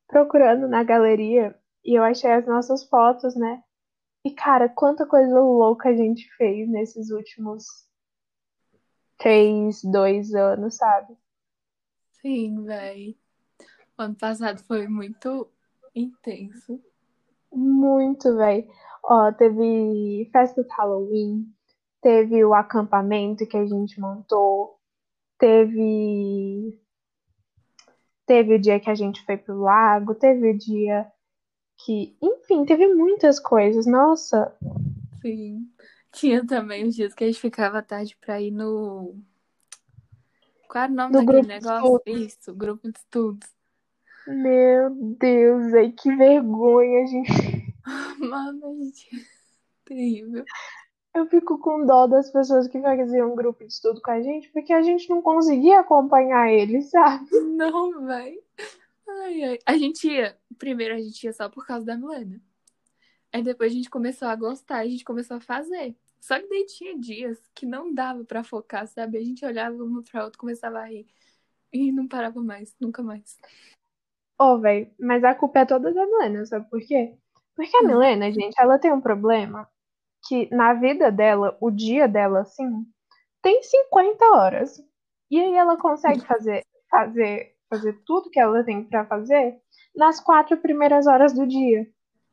[0.06, 3.62] Procurando na galeria e eu achei as nossas fotos, né?
[4.28, 7.64] E, cara, quanta coisa louca a gente fez nesses últimos
[9.16, 11.16] três, dois anos, sabe?
[12.20, 13.16] Sim, velho.
[13.96, 15.50] O ano passado foi muito
[15.94, 16.78] intenso.
[17.50, 18.70] Muito, velho.
[19.02, 21.50] Ó, teve festa de Halloween,
[22.02, 24.78] teve o acampamento que a gente montou,
[25.38, 26.78] teve
[28.26, 31.10] teve o dia que a gente foi pro lago, teve o dia
[31.78, 33.86] que, enfim, teve muitas coisas.
[33.86, 34.54] Nossa,
[35.22, 35.72] Sim.
[36.12, 39.16] Tinha também os dias que a gente ficava tarde pra ir no.
[40.68, 42.02] Qual era o nome No daquele negócio?
[42.06, 43.48] Isso, grupo de estudos.
[44.26, 47.74] meu Deus, aí que vergonha, gente.
[48.20, 49.08] Mano, gente.
[49.84, 50.44] Terrível.
[51.14, 54.50] Eu fico com dó das pessoas que faziam um grupo de estudo com a gente,
[54.52, 57.28] porque a gente não conseguia acompanhar eles, sabe?
[57.56, 58.42] Não, velho.
[59.18, 59.58] Ai, ai.
[59.66, 60.38] A gente ia.
[60.58, 62.40] Primeiro a gente ia só por causa da Milena.
[63.32, 65.94] Aí depois a gente começou a gostar, a gente começou a fazer.
[66.20, 69.18] Só que daí tinha dias que não dava pra focar, sabe?
[69.18, 71.06] A gente olhava um pra outro, começava a rir.
[71.72, 73.38] E não parava mais, nunca mais.
[74.38, 77.14] Ô, velho, mas a culpa é toda da Milena, sabe por quê?
[77.54, 77.88] Porque a Hum.
[77.88, 79.68] Milena, gente, ela tem um problema
[80.26, 82.86] que na vida dela, o dia dela, assim,
[83.42, 84.82] tem 50 horas.
[85.30, 89.60] E aí ela consegue fazer, fazer, fazer tudo que ela tem pra fazer
[89.94, 91.88] nas quatro primeiras horas do dia.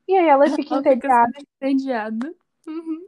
[0.07, 1.33] E aí ela fica entediada.
[1.61, 2.35] entediada.
[2.67, 3.07] Uhum.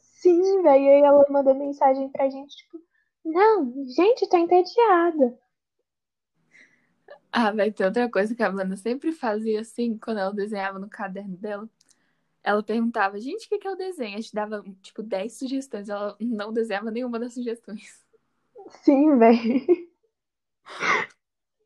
[0.00, 0.84] Sim, velho.
[0.84, 2.80] E aí ela mandou mensagem pra gente, tipo,
[3.24, 5.38] não, gente, tô entediada.
[7.32, 10.88] Ah, vai ter outra coisa que a Milena sempre fazia assim, quando ela desenhava no
[10.88, 11.68] caderno dela.
[12.42, 14.16] Ela perguntava, gente, o que que eu desenho?
[14.16, 15.88] A gente dava, tipo, 10 sugestões.
[15.88, 18.04] Ela não desenhava nenhuma das sugestões.
[18.82, 19.88] Sim, velho.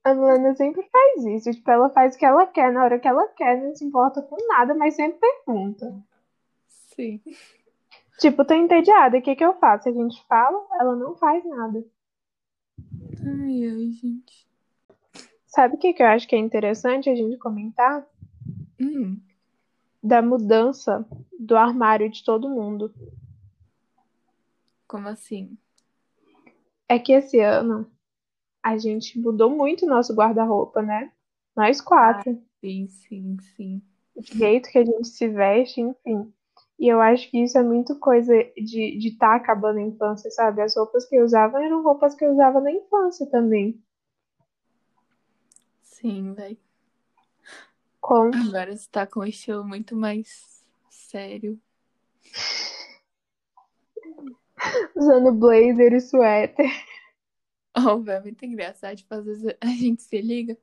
[0.08, 1.50] A Milena sempre faz isso.
[1.50, 4.22] Tipo, ela faz o que ela quer na hora que ela quer, não se importa
[4.22, 5.94] com nada, mas sempre pergunta.
[6.66, 7.20] Sim.
[8.18, 9.88] Tipo, tô entediada, o que que eu faço?
[9.88, 11.84] A gente fala, ela não faz nada.
[13.24, 14.48] Ai, ai, gente.
[15.46, 18.06] Sabe o que, que eu acho que é interessante a gente comentar?
[18.80, 19.20] Hum,
[20.02, 21.06] Da mudança
[21.38, 22.92] do armário de todo mundo.
[24.86, 25.56] como assim?
[26.88, 27.90] É que esse ano
[28.68, 31.11] a gente mudou muito o nosso guarda-roupa, né?
[31.57, 32.38] Nós quatro.
[32.61, 33.83] Sim, sim, sim.
[34.14, 36.31] O jeito que a gente se veste, enfim.
[36.78, 40.61] E eu acho que isso é muito coisa de de estar acabando a infância, sabe?
[40.61, 43.83] As roupas que eu usava eram roupas que eu usava na infância também.
[45.83, 46.59] Sim, velho.
[48.00, 51.59] Com Agora você tá com um estilo muito mais sério.
[54.94, 56.70] usando blazer e suéter.
[57.86, 58.96] Oh, velho, muito engraçado.
[58.96, 60.56] Tipo, às vezes a gente se liga.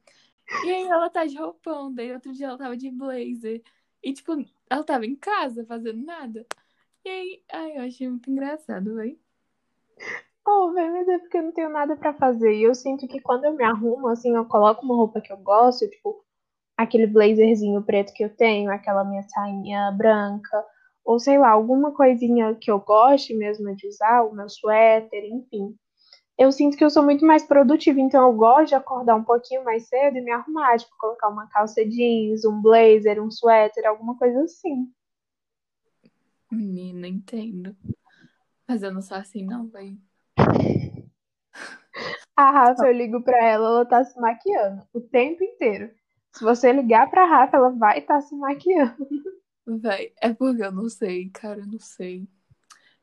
[0.64, 3.64] E aí ela tá de roupão, daí outro dia ela tava de blazer.
[4.04, 4.34] E, tipo,
[4.70, 6.46] ela tava em casa fazendo nada.
[7.06, 9.20] E aí, ai, eu achei muito engraçado, velho.
[10.48, 12.54] Oh, mas é porque eu não tenho nada pra fazer.
[12.54, 15.38] E eu sinto que quando eu me arrumo, assim, eu coloco uma roupa que eu
[15.38, 16.24] gosto, tipo,
[16.78, 20.66] aquele blazerzinho preto que eu tenho, aquela minha sainha branca,
[21.06, 25.76] ou sei lá, alguma coisinha que eu goste mesmo de usar, o meu suéter, enfim.
[26.38, 29.64] Eu sinto que eu sou muito mais produtiva, então eu gosto de acordar um pouquinho
[29.64, 34.18] mais cedo e me arrumar, tipo, colocar uma calça jeans, um blazer, um suéter, alguma
[34.18, 34.92] coisa assim.
[36.52, 37.76] Menina, entendo.
[38.68, 39.98] Mas eu não sou assim, não, velho.
[42.36, 45.90] A Rafa, eu ligo pra ela, ela tá se maquiando o tempo inteiro.
[46.34, 49.08] Se você ligar pra Rafa, ela vai estar se maquiando.
[49.66, 52.28] Véi, é porque eu não sei, cara, eu não sei.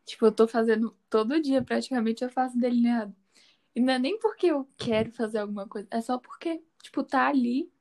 [0.05, 3.15] Tipo, eu tô fazendo todo dia, praticamente, eu faço delineado.
[3.75, 7.29] E não é nem porque eu quero fazer alguma coisa, é só porque, tipo, tá
[7.29, 7.73] ali.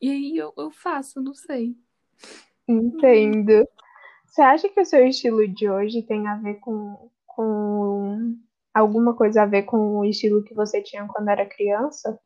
[0.00, 1.76] E aí eu, eu faço, não sei.
[2.68, 3.66] Entendo.
[4.26, 8.36] Você acha que o seu estilo de hoje tem a ver com, com
[8.74, 12.20] alguma coisa a ver com o estilo que você tinha quando era criança?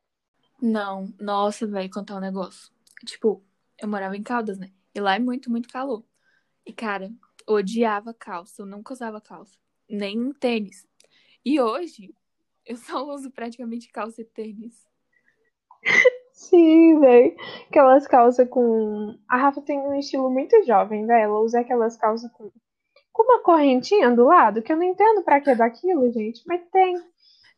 [0.61, 2.73] Não, nossa, velho, contar um negócio.
[3.07, 3.43] Tipo,
[3.79, 4.71] eu morava em Caldas, né?
[4.95, 6.05] E lá é muito, muito calor.
[6.67, 7.11] E, cara,
[7.47, 9.57] odiava calça, eu nunca usava calça,
[9.89, 10.87] nem tênis.
[11.45, 12.15] E hoje,
[12.65, 14.87] eu só uso praticamente calça e tênis.
[16.33, 17.35] Sim, velho.
[17.69, 19.17] Aquelas calças com.
[19.29, 21.25] A Rafa tem um estilo muito jovem, velho.
[21.25, 22.51] Ela usa aquelas calças com...
[23.13, 26.97] com uma correntinha do lado, que eu não entendo pra que daquilo, gente, mas tem.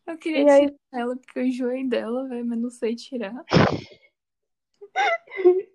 [0.06, 3.44] Eu queria E aí- tirar ela porque eu enjoei dela, velho, mas não sei tirar.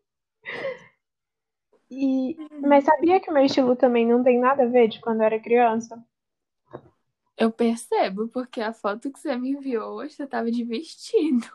[1.91, 2.37] E...
[2.61, 5.25] Mas sabia que o meu estilo também não tem nada a ver de quando eu
[5.25, 6.01] era criança?
[7.39, 11.47] Eu percebo, porque a foto que você me enviou hoje, você tava de vestido.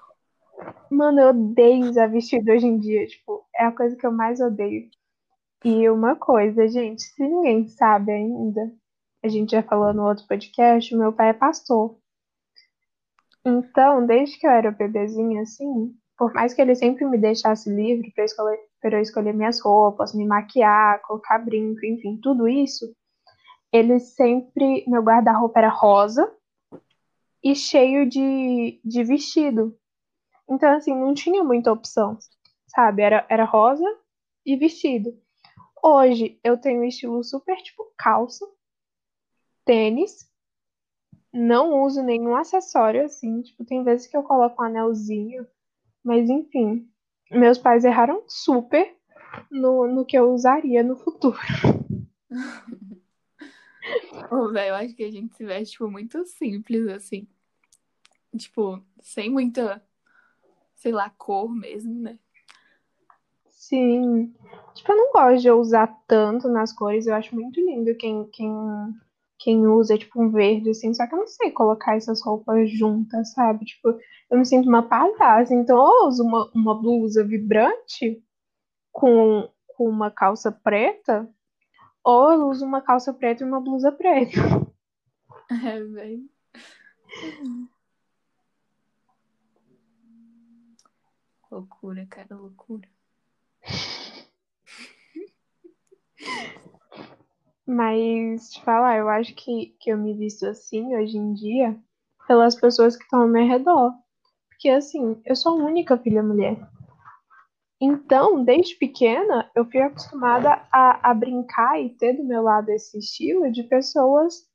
[0.91, 3.07] Mano, eu odeio usar vestido hoje em dia.
[3.07, 4.89] Tipo, é a coisa que eu mais odeio.
[5.63, 8.73] E uma coisa, gente, se ninguém sabe ainda,
[9.23, 11.99] a gente já falou no outro podcast, meu pai é pastor.
[13.45, 18.11] Então, desde que eu era bebezinha, assim, por mais que ele sempre me deixasse livre
[18.15, 22.87] para escolher, eu escolher minhas roupas, me maquiar, colocar brinco, enfim, tudo isso,
[23.75, 26.33] ele sempre, meu guarda-roupa era rosa
[27.43, 29.77] e cheio de, de vestido.
[30.49, 32.17] Então, assim, não tinha muita opção,
[32.69, 33.03] sabe?
[33.03, 33.85] Era, era rosa
[34.47, 35.21] e vestido.
[35.83, 38.47] Hoje eu tenho um estilo super tipo calça,
[39.65, 40.31] tênis,
[41.33, 45.45] não uso nenhum acessório assim, tipo, tem vezes que eu coloco um anelzinho,
[46.05, 46.89] mas enfim,
[47.29, 48.97] meus pais erraram super
[49.51, 51.37] no, no que eu usaria no futuro.
[54.53, 57.27] Velho, eu acho que a gente se veste, tipo, muito simples, assim.
[58.37, 59.83] Tipo, sem muita,
[60.75, 62.19] sei lá, cor mesmo, né?
[63.51, 64.35] Sim.
[64.75, 68.53] Tipo, eu não gosto de usar tanto nas cores, eu acho muito lindo quem, quem,
[69.39, 73.33] quem usa, tipo, um verde, assim, só que eu não sei colocar essas roupas juntas,
[73.33, 73.65] sabe?
[73.65, 73.99] Tipo,
[74.31, 78.23] eu me sinto uma palhaça, então eu uso uma, uma blusa vibrante
[78.93, 81.29] com, com uma calça preta,
[82.05, 84.39] ou eu uso uma calça preta e uma blusa preta.
[85.51, 86.29] É, velho.
[91.51, 92.89] Loucura, cara, loucura.
[97.67, 101.79] Mas, te falar, eu acho que, que eu me visto assim hoje em dia
[102.27, 103.93] pelas pessoas que estão ao meu redor.
[104.49, 106.59] Porque, assim, eu sou a única filha mulher.
[107.87, 112.99] Então, desde pequena, eu fui acostumada a, a brincar e ter do meu lado esse
[112.99, 114.49] estilo de pessoas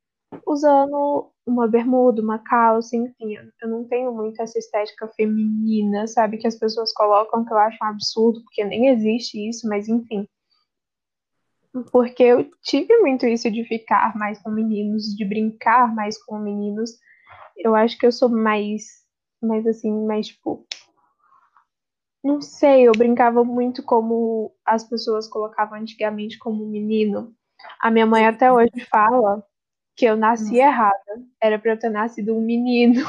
[0.47, 3.35] usando uma bermuda, uma calça, enfim.
[3.61, 6.39] Eu não tenho muito essa estética feminina, sabe?
[6.39, 10.27] Que as pessoas colocam, que eu acho um absurdo, porque nem existe isso, mas enfim.
[11.91, 16.97] Porque eu tive muito isso de ficar mais com meninos, de brincar mais com meninos.
[17.55, 18.81] Eu acho que eu sou mais,
[19.39, 20.65] mais assim, mais tipo,
[22.23, 27.33] Não sei, eu brincava muito como as pessoas colocavam antigamente como menino.
[27.79, 29.43] A minha mãe até hoje fala
[29.95, 30.57] que eu nasci Nossa.
[30.57, 31.25] errada.
[31.41, 33.01] Era pra eu ter nascido um menino.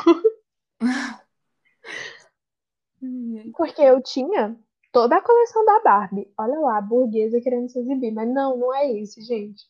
[3.57, 4.57] Porque eu tinha
[4.93, 6.33] toda a coleção da Barbie.
[6.39, 8.13] Olha lá, a burguesa querendo se exibir.
[8.13, 9.65] Mas não, não é isso, gente.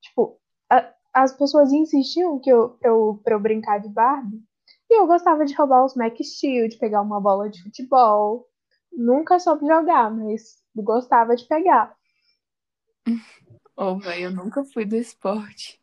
[0.00, 0.38] Tipo,
[0.70, 4.42] a- as pessoas insistiam que eu, pra eu, pra eu brincar de Barbie.
[4.90, 8.47] E eu gostava de roubar os Max Steel, de pegar uma bola de futebol.
[8.92, 11.96] Nunca soube jogar, mas gostava de pegar.
[13.76, 15.80] Ô, velho, eu nunca fui do esporte.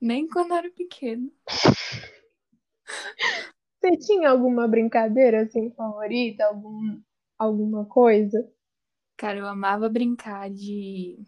[0.00, 1.30] Nem quando era pequeno.
[3.80, 6.44] Você tinha alguma brincadeira assim favorita?
[6.46, 7.00] Algum,
[7.38, 8.46] alguma coisa?
[9.16, 11.18] Cara, eu amava brincar de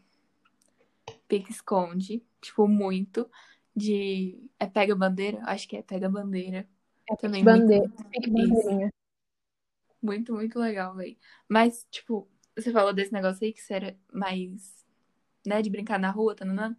[1.29, 2.23] pique-esconde.
[2.41, 3.31] Tipo, muito.
[3.75, 4.51] De.
[4.59, 5.41] É pega-bandeira?
[5.45, 6.69] Acho que é pega-bandeira.
[7.11, 7.45] É Também
[8.11, 8.93] pique bandeira,
[10.03, 10.35] muito.
[10.35, 11.17] Muito, legal, velho.
[11.49, 14.85] Mas, tipo, você falou desse negócio aí que você era mais,
[15.47, 16.77] né, de brincar na rua, tananã.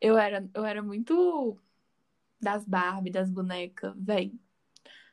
[0.00, 1.58] Eu era, eu era muito
[2.40, 4.38] das Barbie, das bonecas, velho.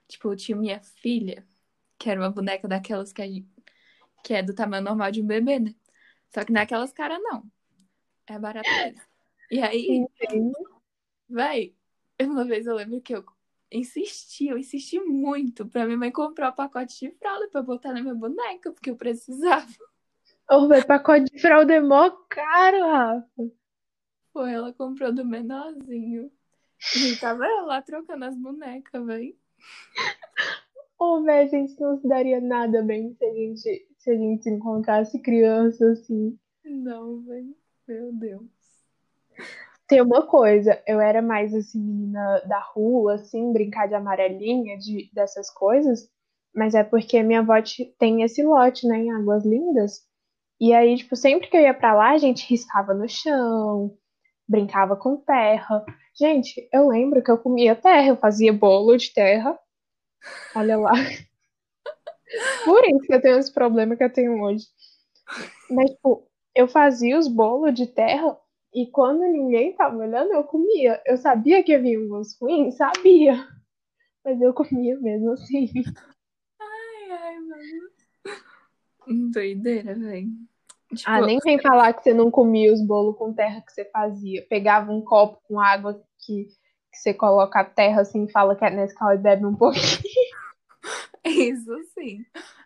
[0.07, 1.45] Tipo, eu tinha minha filha,
[1.99, 3.49] que era uma boneca daquelas que, a gente-
[4.23, 5.75] que é do tamanho normal de um bebê, né?
[6.33, 7.49] Só que não é aquelas caras, não.
[8.27, 9.01] É barata mesmo.
[9.51, 10.05] E aí,
[11.29, 11.75] véi,
[12.21, 13.25] uma vez eu lembro que eu
[13.75, 18.01] insisti, eu insisti muito pra minha mãe comprar o pacote de fralda pra botar na
[18.01, 19.67] minha boneca, porque eu precisava.
[20.49, 23.51] Ô, velho, pacote de fralda é mó caro, Rafa.
[24.33, 26.31] Pô, ela comprou do menorzinho.
[26.95, 29.37] E tava eu lá trocando as bonecas, véi.
[30.99, 34.49] Ô, velho, a gente não se daria nada bem se a gente, se a gente
[34.49, 36.37] encontrasse criança assim.
[36.63, 37.55] Não, véi.
[37.87, 38.43] Meu Deus.
[39.87, 45.09] Tem uma coisa, eu era mais assim, menina da rua, assim, brincar de amarelinha, de,
[45.13, 46.09] dessas coisas,
[46.55, 50.01] mas é porque minha avó te- tem esse lote, né, em Águas Lindas.
[50.59, 53.95] E aí, tipo, sempre que eu ia pra lá, a gente riscava no chão,
[54.47, 55.85] brincava com terra.
[56.19, 59.57] Gente, eu lembro que eu comia terra, eu fazia bolo de terra.
[60.55, 60.93] Olha lá.
[62.63, 64.65] Por isso que eu tenho esse problema que eu tenho hoje.
[65.69, 68.37] Mas, tipo, eu fazia os bolos de terra
[68.75, 71.01] e quando ninguém tava olhando, eu comia.
[71.05, 73.47] Eu sabia que havia um gosto ruim, sabia.
[74.23, 75.71] Mas eu comia mesmo assim.
[76.59, 79.31] Ai, ai, mano.
[79.31, 80.27] Doideira, véi.
[80.93, 83.85] Tipo, Ah, nem vem falar que você não comia os bolos com terra que você
[83.85, 84.45] fazia.
[84.49, 86.45] Pegava um copo com água que,
[86.91, 89.81] que você coloca a terra assim e fala que é Nescau e bebe um pouquinho.
[91.23, 92.25] isso sim.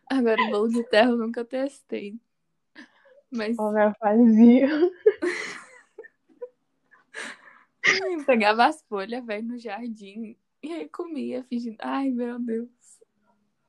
[0.09, 2.19] Agora, o bolo de terra eu nunca testei.
[3.31, 4.67] Mas Eu fazia.
[8.11, 10.37] eu pegava as folhas, velho, no jardim.
[10.61, 11.77] E aí comia, fingindo.
[11.79, 12.69] Ai, meu Deus.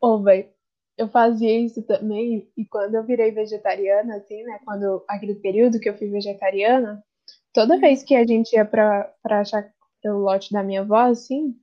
[0.01, 0.49] Ô, velho,
[0.97, 4.61] eu fazia isso também, e quando eu virei vegetariana, assim, né?
[4.65, 7.03] Quando aquele período que eu fui vegetariana,
[7.53, 9.73] toda vez que a gente ia pra, pra achar
[10.05, 11.55] o lote da minha avó, assim,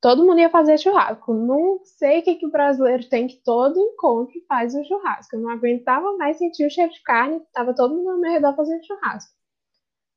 [0.00, 1.32] todo mundo ia fazer churrasco.
[1.32, 5.34] Não sei o que, que o brasileiro tem que todo encontro faz um churrasco.
[5.34, 8.54] Eu não aguentava mais sentir o cheiro de carne, tava todo mundo ao meu redor
[8.54, 9.32] fazendo churrasco.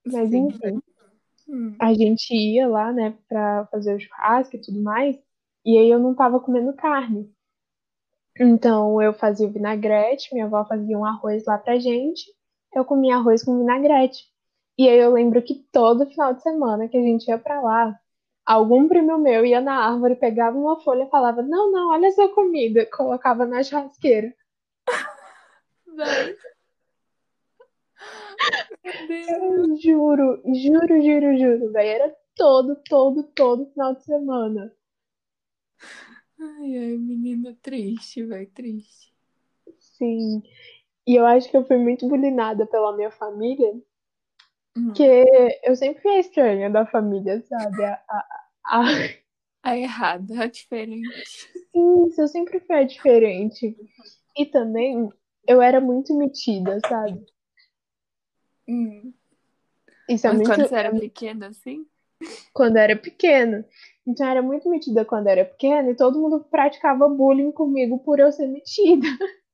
[0.06, 0.48] Mas Sim.
[0.48, 0.82] enfim,
[1.50, 1.76] Hum.
[1.80, 5.18] a gente ia lá, né, pra fazer o churrasco e tudo mais,
[5.66, 7.32] e aí eu não tava comendo carne.
[8.40, 12.26] Então eu fazia o vinagrete, minha avó fazia um arroz lá pra gente,
[12.74, 14.26] eu comia arroz com vinagrete.
[14.78, 18.00] E aí eu lembro que todo final de semana que a gente ia pra lá,
[18.46, 22.28] algum primo meu ia na árvore, pegava uma folha e falava: Não, não, olha essa
[22.30, 24.34] comida, colocava na churrasqueira.
[28.84, 29.28] Meu Deus.
[29.28, 31.90] Eu juro, juro, juro, juro, velho.
[31.90, 34.74] Era todo, todo, todo final de semana.
[36.40, 39.14] Ai, ai, menina triste, velho, triste.
[39.80, 40.44] Sim.
[41.08, 43.74] E eu acho que eu fui muito bulinada pela minha família,
[44.76, 44.94] Hum.
[44.94, 45.04] porque
[45.64, 47.84] eu sempre fui a estranha da família, sabe?
[47.86, 48.26] A, a,
[48.66, 48.82] a...
[49.64, 51.08] A errada, a diferente.
[51.74, 53.76] Isso, eu sempre fui a diferente.
[54.38, 55.10] E também
[55.48, 57.26] eu era muito metida, sabe?
[58.68, 59.14] Hum.
[60.10, 61.86] Isso é Mas muito quando você era pequena, assim?
[62.54, 63.66] quando eu era pequena.
[64.06, 68.20] Então era muito metida quando eu era pequena e todo mundo praticava bullying comigo por
[68.20, 69.08] eu ser metida.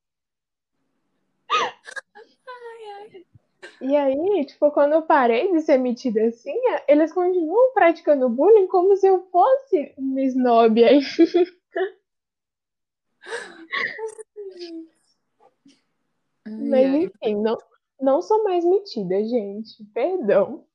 [3.82, 6.56] E aí, tipo, quando eu parei de ser metida assim,
[6.88, 11.02] eles continuam praticando bullying como se eu fosse uma snob aí.
[16.48, 17.58] Mas enfim, não,
[18.00, 19.84] não sou mais metida, gente.
[19.94, 20.66] Perdão.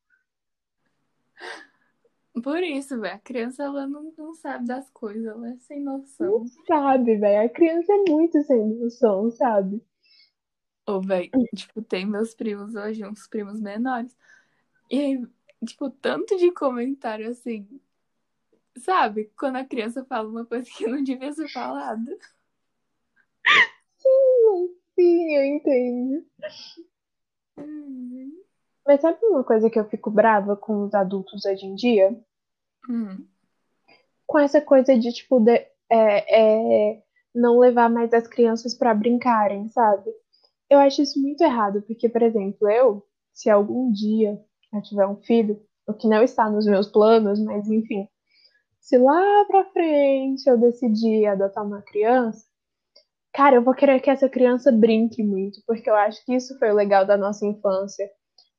[2.43, 6.41] Por isso, velho, a criança ela não, não sabe das coisas, ela é sem noção.
[6.41, 7.47] Não sabe, velho.
[7.47, 9.83] A criança é muito sem noção, sabe?
[10.87, 14.16] Ô, velho, tipo, tem meus primos hoje, uns primos menores.
[14.91, 15.27] E aí,
[15.66, 17.69] tipo, tanto de comentário assim,
[18.79, 19.31] sabe?
[19.37, 22.19] Quando a criança fala uma coisa que não devia ser falada.
[23.99, 26.27] Sim, sim, eu entendo.
[27.59, 28.32] Uhum.
[28.86, 32.18] Mas sabe uma coisa que eu fico brava com os adultos hoje em dia?
[32.88, 33.26] Hum.
[34.26, 37.02] Com essa coisa de, tipo, de, é, é,
[37.34, 40.11] não levar mais as crianças pra brincarem, sabe?
[40.68, 44.40] Eu acho isso muito errado, porque, por exemplo, eu, se algum dia
[44.72, 48.06] eu tiver um filho, o que não está nos meus planos, mas enfim,
[48.80, 52.47] se lá pra frente eu decidir adotar uma criança,
[53.33, 56.70] cara, eu vou querer que essa criança brinque muito, porque eu acho que isso foi
[56.70, 58.09] o legal da nossa infância.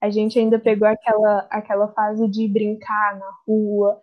[0.02, 4.02] A gente ainda pegou aquela, aquela fase de brincar na rua,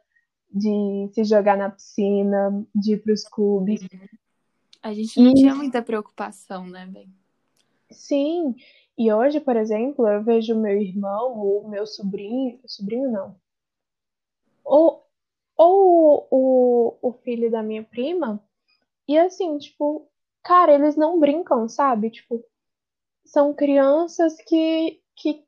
[0.50, 3.80] de se jogar na piscina, de ir pros clubes.
[4.82, 7.12] A gente não E- tinha muita preocupação, né, velho?
[7.90, 8.54] Sim,
[8.96, 13.36] e hoje, por exemplo, eu vejo meu irmão ou meu sobrinho, sobrinho não,
[14.64, 15.06] ou,
[15.56, 18.42] ou o, o filho da minha prima,
[19.08, 20.08] e assim, tipo,
[20.46, 22.08] cara, eles não brincam, sabe?
[22.08, 22.42] Tipo,
[23.24, 25.44] são crianças que, que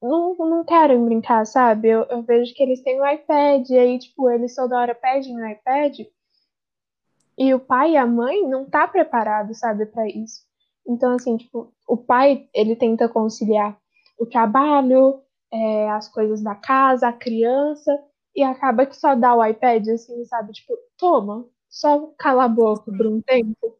[0.00, 1.88] não, não querem brincar, sabe?
[1.88, 5.36] Eu, eu vejo que eles têm o iPad, e aí, tipo, eles toda hora pedem
[5.36, 6.00] o iPad,
[7.36, 10.42] e o pai e a mãe não tá preparado, sabe, para isso.
[10.86, 13.78] Então, assim, tipo, o pai, ele tenta conciliar
[14.18, 15.22] o trabalho,
[15.52, 17.92] é, as coisas da casa, a criança,
[18.34, 20.52] e acaba que só dá o iPad, assim, sabe?
[20.52, 23.77] Tipo, toma, só cala a boca por um tempo.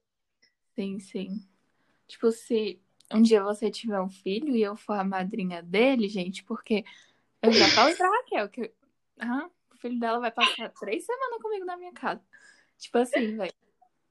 [0.78, 1.44] Sim, sim.
[2.06, 2.80] Tipo, se
[3.12, 6.84] um dia você tiver um filho e eu for a madrinha dele, gente, porque
[7.42, 8.72] eu já falei pra Raquel que
[9.18, 12.22] ah, o filho dela vai passar três semanas comigo na minha casa.
[12.78, 13.52] Tipo assim, velho,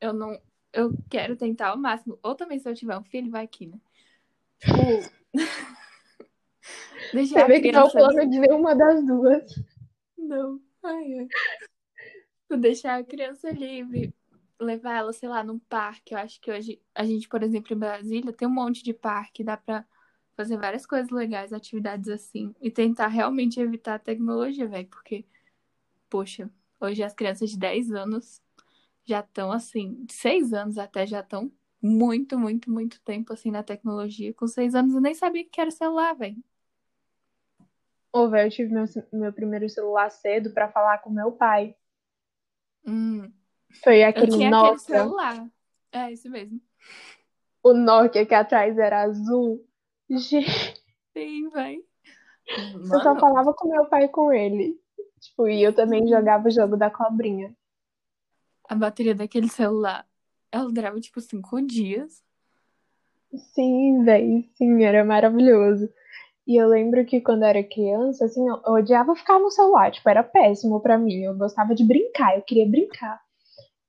[0.01, 0.37] eu não.
[0.73, 2.19] Eu quero tentar ao máximo.
[2.21, 3.79] Ou também, se eu tiver um filho, vai aqui, né?
[4.59, 5.09] Tipo.
[7.13, 9.55] deixar Você vê que não é o plano de nenhuma das duas.
[10.17, 10.59] Não.
[10.83, 11.27] Ai, ai.
[12.41, 14.13] Tipo, Deixar a criança livre,
[14.59, 16.13] levar ela, sei lá, num parque.
[16.13, 19.43] Eu acho que hoje, a gente, por exemplo, em Brasília, tem um monte de parque,
[19.43, 19.85] dá pra
[20.35, 25.25] fazer várias coisas legais, atividades assim, e tentar realmente evitar a tecnologia, velho, porque,
[26.09, 26.49] poxa,
[26.79, 28.41] hoje as crianças de 10 anos
[29.05, 31.51] já estão assim, de 6 anos até já estão
[31.81, 34.33] muito, muito, muito tempo assim na tecnologia.
[34.33, 36.43] Com 6 anos eu nem sabia que era celular, velho.
[38.11, 38.83] Ô, velho, eu tive meu,
[39.13, 41.75] meu primeiro celular cedo pra falar com meu pai.
[42.85, 43.33] Hum,
[43.83, 45.47] Foi eu aquele tinha aquele Nokia, celular.
[45.91, 46.61] É, isso mesmo.
[47.63, 49.63] o Nokia que atrás era azul.
[50.09, 50.73] Gente,
[51.13, 51.83] Sim, velho.
[52.91, 54.79] eu só falava com meu pai e com ele.
[55.19, 57.55] Tipo, e eu também jogava o jogo da cobrinha.
[58.69, 60.07] a bateria daquele celular,
[60.51, 62.23] ela durava tipo cinco dias.
[63.53, 65.89] Sim, velho, sim, era maravilhoso.
[66.47, 69.91] E eu lembro que quando eu era criança, assim, eu, eu odiava ficar no celular,
[69.91, 71.23] tipo, era péssimo pra mim.
[71.23, 73.21] Eu gostava de brincar, eu queria brincar.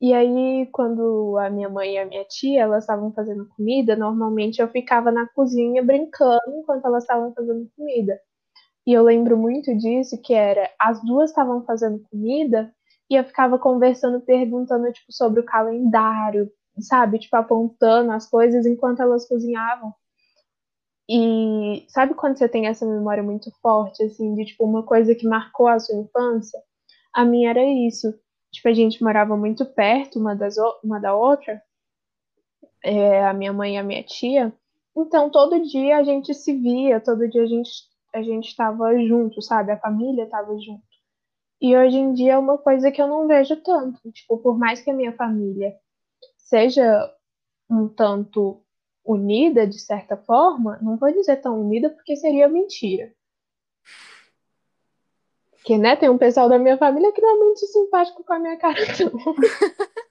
[0.00, 4.60] E aí, quando a minha mãe e a minha tia, elas estavam fazendo comida, normalmente
[4.62, 8.20] eu ficava na cozinha brincando enquanto elas estavam fazendo comida.
[8.86, 12.72] E eu lembro muito disso, que era, as duas estavam fazendo comida
[13.10, 17.18] e eu ficava conversando, perguntando, tipo, sobre o calendário, sabe?
[17.20, 19.94] Tipo, apontando as coisas enquanto elas cozinhavam.
[21.10, 25.26] E sabe quando você tem essa memória muito forte, assim, de tipo uma coisa que
[25.26, 26.60] marcou a sua infância?
[27.14, 28.14] A minha era isso.
[28.52, 31.62] Tipo, a gente morava muito perto uma, das, uma da outra,
[32.82, 34.52] é, a minha mãe e a minha tia.
[34.96, 37.70] Então, todo dia a gente se via, todo dia a gente
[38.14, 39.72] a gente estava junto, sabe?
[39.72, 40.82] A família estava junto.
[41.60, 44.00] E hoje em dia é uma coisa que eu não vejo tanto.
[44.12, 45.74] Tipo, por mais que a minha família
[46.36, 47.12] seja
[47.70, 48.62] um tanto
[49.04, 53.12] unida, de certa forma, não vou dizer tão unida porque seria mentira.
[55.68, 58.38] Porque, né, tem um pessoal da minha família que não é muito simpático com a
[58.38, 59.34] minha cara, não.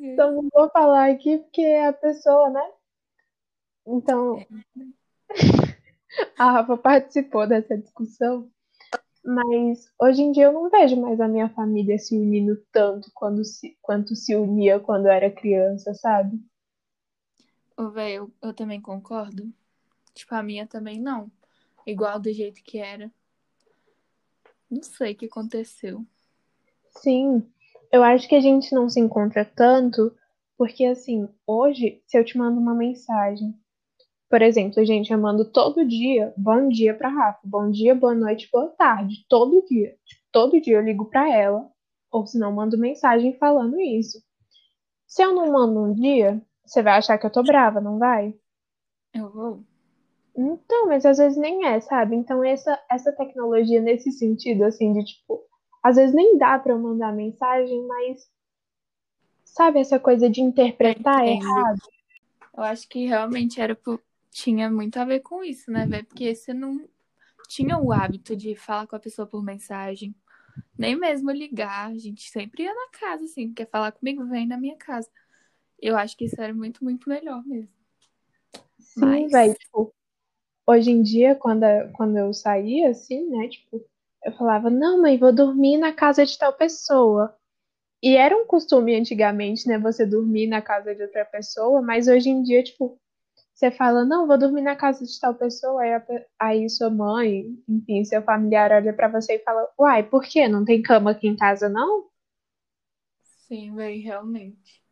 [0.00, 2.70] Então não vou falar aqui porque é a pessoa, né?
[3.86, 4.46] Então,
[6.38, 8.50] a Rafa participou dessa discussão,
[9.24, 13.42] mas hoje em dia eu não vejo mais a minha família se unindo tanto quando
[13.44, 16.38] se, quanto se unia quando eu era criança, sabe?
[17.76, 19.50] Ô, velho, eu, eu também concordo.
[20.14, 21.30] Tipo, a minha também não.
[21.88, 23.10] Igual do jeito que era.
[24.70, 26.04] Não sei o que aconteceu.
[26.90, 27.50] Sim,
[27.90, 30.14] eu acho que a gente não se encontra tanto
[30.58, 33.54] porque, assim, hoje, se eu te mando uma mensagem
[34.28, 38.48] Por exemplo, gente, eu mando todo dia bom dia pra Rafa, bom dia, boa noite,
[38.52, 39.96] boa tarde, todo dia.
[40.04, 41.70] Tipo, todo dia eu ligo pra ela,
[42.10, 44.22] ou se não, mando mensagem falando isso.
[45.06, 48.34] Se eu não mando um dia, você vai achar que eu tô brava, não vai?
[49.14, 49.67] Eu vou.
[50.40, 52.14] Então, mas às vezes nem é, sabe?
[52.14, 55.42] Então, essa, essa tecnologia, nesse sentido, assim, de tipo,
[55.82, 58.30] às vezes nem dá pra eu mandar mensagem, mas
[59.44, 61.80] sabe essa coisa de interpretar errado?
[62.56, 63.76] Eu acho que realmente era
[64.30, 66.06] tinha muito a ver com isso, né, velho?
[66.06, 66.88] Porque você não
[67.48, 70.14] tinha o hábito de falar com a pessoa por mensagem,
[70.78, 71.90] nem mesmo ligar.
[71.90, 75.08] A gente sempre ia na casa, assim, quer falar comigo, vem na minha casa.
[75.80, 77.72] Eu acho que isso era muito, muito melhor mesmo.
[78.78, 79.94] Sim, Mas- velho, tipo,
[80.68, 81.64] hoje em dia, quando,
[81.94, 83.82] quando eu saía, assim, né, tipo,
[84.24, 87.34] eu falava, não, mãe, vou dormir na casa de tal pessoa.
[88.02, 92.30] E era um costume antigamente, né, você dormir na casa de outra pessoa, mas hoje
[92.30, 93.00] em dia, tipo,
[93.54, 96.04] você fala, não, vou dormir na casa de tal pessoa, aí, a
[96.38, 100.48] aí sua mãe, enfim, seu familiar olha pra você e fala, uai, por quê?
[100.48, 102.08] Não tem cama aqui em casa, não?
[103.46, 104.82] Sim, velho, realmente.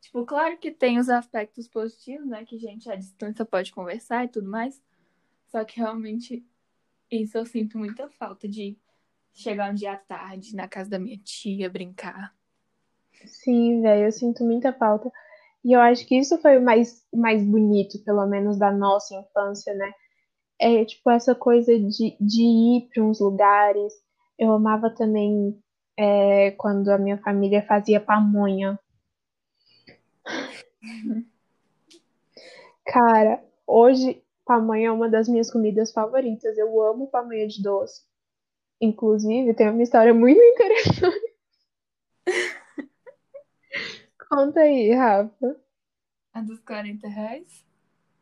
[0.00, 2.44] Tipo, claro que tem os aspectos positivos, né?
[2.44, 4.82] Que gente à distância pode conversar e tudo mais.
[5.50, 6.46] Só que realmente
[7.10, 8.78] isso eu sinto muita falta de
[9.32, 12.32] chegar um dia à tarde na casa da minha tia, brincar.
[13.26, 15.10] Sim, velho, eu sinto muita falta.
[15.64, 19.74] E eu acho que isso foi o mais, mais bonito, pelo menos, da nossa infância,
[19.74, 19.92] né?
[20.58, 23.92] É, tipo, essa coisa de, de ir para uns lugares.
[24.38, 25.58] Eu amava também
[25.96, 28.78] é, quando a minha família fazia pamonha.
[32.86, 36.58] Cara, hoje pamonha é uma das minhas comidas favoritas.
[36.58, 38.02] Eu amo pamonha de doce.
[38.80, 41.34] Inclusive, tem uma história muito interessante.
[44.28, 45.56] Conta aí, Rafa.
[46.32, 47.64] A dos 40 reais?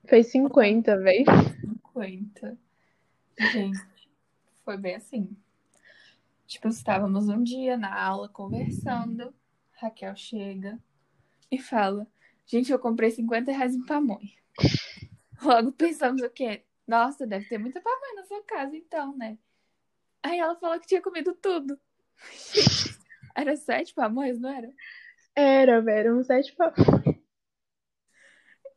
[0.06, 1.24] Foi 50, velho.
[1.94, 2.58] 50.
[3.52, 3.80] Gente,
[4.66, 5.34] foi bem assim.
[6.46, 9.32] Tipo, estávamos um dia na aula conversando.
[9.80, 10.78] Raquel chega
[11.50, 12.06] e fala:
[12.44, 14.36] Gente, eu comprei 50 reais em pamonha.
[15.42, 16.64] Logo pensamos o quê?
[16.86, 19.38] Nossa, deve ter muita pamonha na sua casa, então, né?
[20.22, 21.78] Aí ela falou que tinha comido tudo.
[23.36, 24.72] Era sete pamonhas, não era?
[25.36, 27.16] Era, velho, eram sete pamonhas.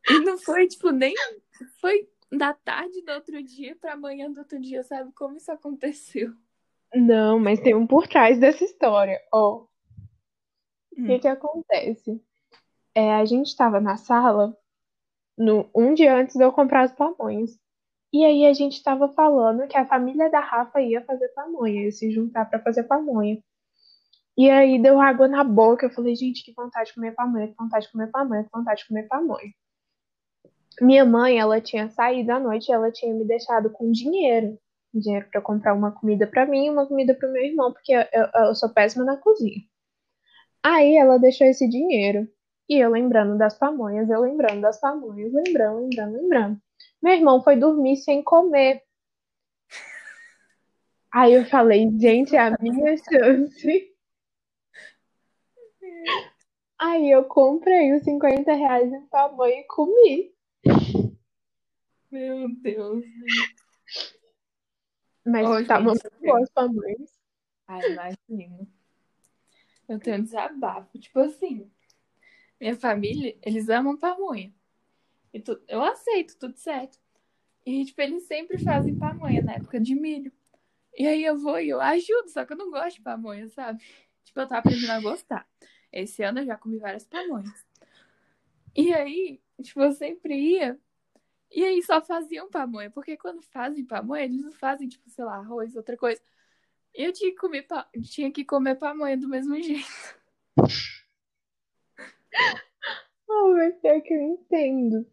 [0.08, 1.14] E não foi, tipo, nem.
[1.80, 6.32] Foi da tarde do outro dia pra manhã do outro dia, sabe como isso aconteceu?
[6.94, 9.20] Não, mas tem um por trás dessa história.
[9.32, 9.68] Ó, o
[10.96, 11.06] Hum.
[11.06, 12.22] que que acontece?
[12.94, 14.56] É, a gente tava na sala
[15.36, 17.50] no, um dia antes de eu comprar as pamonhas.
[18.12, 21.92] E aí a gente tava falando que a família da Rafa ia fazer pamonha, ia
[21.92, 23.42] se juntar pra fazer pamonha.
[24.36, 25.86] E aí deu água na boca.
[25.86, 28.82] Eu falei, gente, que vontade de comer pamonha, que vontade de comer pamonha, que vontade
[28.82, 29.52] de comer pamonha.
[30.80, 34.58] Minha mãe, ela tinha saído à noite ela tinha me deixado com dinheiro.
[34.92, 38.02] Dinheiro pra comprar uma comida pra mim e uma comida pro meu irmão, porque eu,
[38.12, 39.62] eu, eu sou péssima na cozinha.
[40.62, 42.28] Aí ela deixou esse dinheiro.
[42.72, 46.62] E eu lembrando das pamonhas, eu lembrando das pamonhas, lembrando, lembrando, lembrando.
[47.02, 48.82] Meu irmão foi dormir sem comer.
[51.12, 53.94] Aí eu falei, gente, é a minha chance.
[56.78, 60.34] Aí eu comprei os 50 reais em pamonha e comi.
[62.10, 63.04] Meu Deus.
[65.26, 67.20] Mas Ô, gente, muito boas as pamonhas.
[67.68, 68.66] Ai, imagino.
[69.86, 70.98] Eu tenho um desabafo.
[70.98, 71.70] Tipo assim,
[72.62, 74.54] minha família, eles amam pamonha.
[75.34, 76.96] E tu, eu aceito, tudo certo.
[77.66, 80.32] E, tipo, eles sempre fazem pamonha na época de milho.
[80.96, 83.82] E aí eu vou e eu ajudo, só que eu não gosto de pamonha, sabe?
[84.22, 85.48] Tipo, eu tô aprendendo a gostar.
[85.92, 87.66] Esse ano eu já comi várias pamonhas.
[88.76, 90.78] E aí, tipo, eu sempre ia.
[91.50, 92.90] E aí só faziam pamonha.
[92.90, 96.22] Porque quando fazem pamonha, eles não fazem, tipo, sei lá, arroz, outra coisa.
[96.94, 97.66] Eu tinha que comer,
[98.04, 100.22] tinha que comer pamonha do mesmo jeito.
[103.34, 105.06] Oh, mas pior que eu entendo.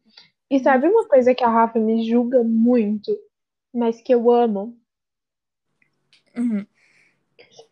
[0.50, 3.18] E sabe uma coisa que a Rafa me julga muito,
[3.74, 4.78] mas que eu amo?
[6.36, 6.68] Uhum.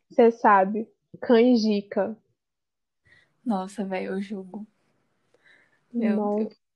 [0.09, 0.89] Você sabe,
[1.21, 2.17] canjica.
[3.45, 4.65] Nossa, velho, eu julgo.
[5.91, 6.43] Meu Nossa.
[6.45, 6.67] Deus.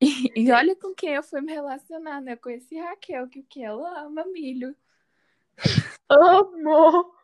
[0.00, 2.32] E, e olha com quem eu fui me relacionar, né?
[2.32, 4.74] Eu conheci Raquel, que o que ela ama milho.
[6.08, 7.19] Amo!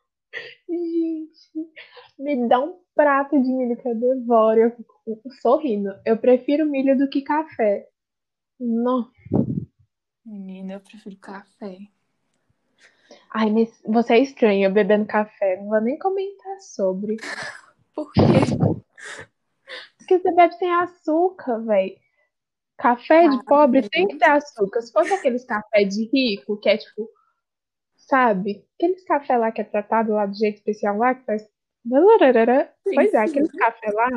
[0.68, 1.70] Gente,
[2.18, 4.60] me dá um prato de milho que eu devoro.
[4.60, 5.94] Eu fico sorrindo.
[6.04, 7.88] Eu prefiro milho do que café.
[8.58, 9.10] Não.
[10.24, 11.78] Menina, eu prefiro café.
[13.30, 15.56] Ai, mas você é estranha bebendo café.
[15.58, 17.16] Não vou nem comentar sobre.
[17.94, 18.22] Por quê?
[19.98, 21.96] Porque você bebe sem açúcar, velho.
[22.76, 24.82] Café de Ah, pobre tem que ter açúcar.
[24.82, 27.08] Se fosse aqueles café de rico, que é tipo,
[28.06, 28.66] sabe?
[28.76, 31.42] Aqueles café lá que é tratado lá do jeito especial lá, que faz.
[32.86, 33.30] Sim, Pois é, sim.
[33.30, 34.08] aqueles café lá.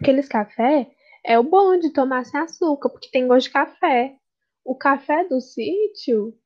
[0.00, 0.90] Aqueles café
[1.24, 4.16] é o bom de tomar sem açúcar, porque tem gosto de café.
[4.64, 6.36] O café do sítio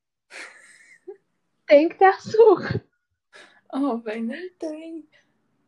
[1.67, 2.85] tem que ter açúcar.
[3.73, 5.09] Oh, velho, nem tem.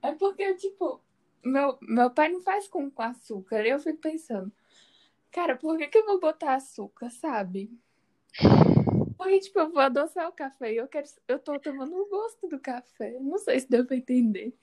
[0.02, 1.02] É porque, tipo,
[1.44, 3.66] meu, meu pai não faz com, com açúcar.
[3.66, 4.52] Eu fico pensando,
[5.32, 7.70] cara, por que, que eu vou botar açúcar, sabe?
[9.16, 11.06] Porque, tipo, eu vou adoçar o café e eu quero.
[11.28, 13.18] Eu tô tomando o gosto do café.
[13.20, 14.54] Não sei se deu pra entender.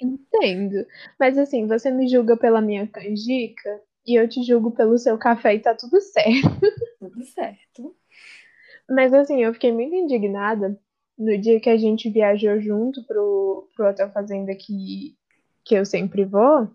[0.00, 0.86] Entendo.
[1.18, 5.54] Mas assim, você me julga pela minha canjica e eu te julgo pelo seu café
[5.54, 6.60] e tá tudo certo.
[6.98, 7.96] Tudo certo.
[8.88, 10.78] Mas assim, eu fiquei muito indignada
[11.16, 15.16] no dia que a gente viajou junto pro, pro Hotel Fazenda que,
[15.64, 16.68] que eu sempre vou.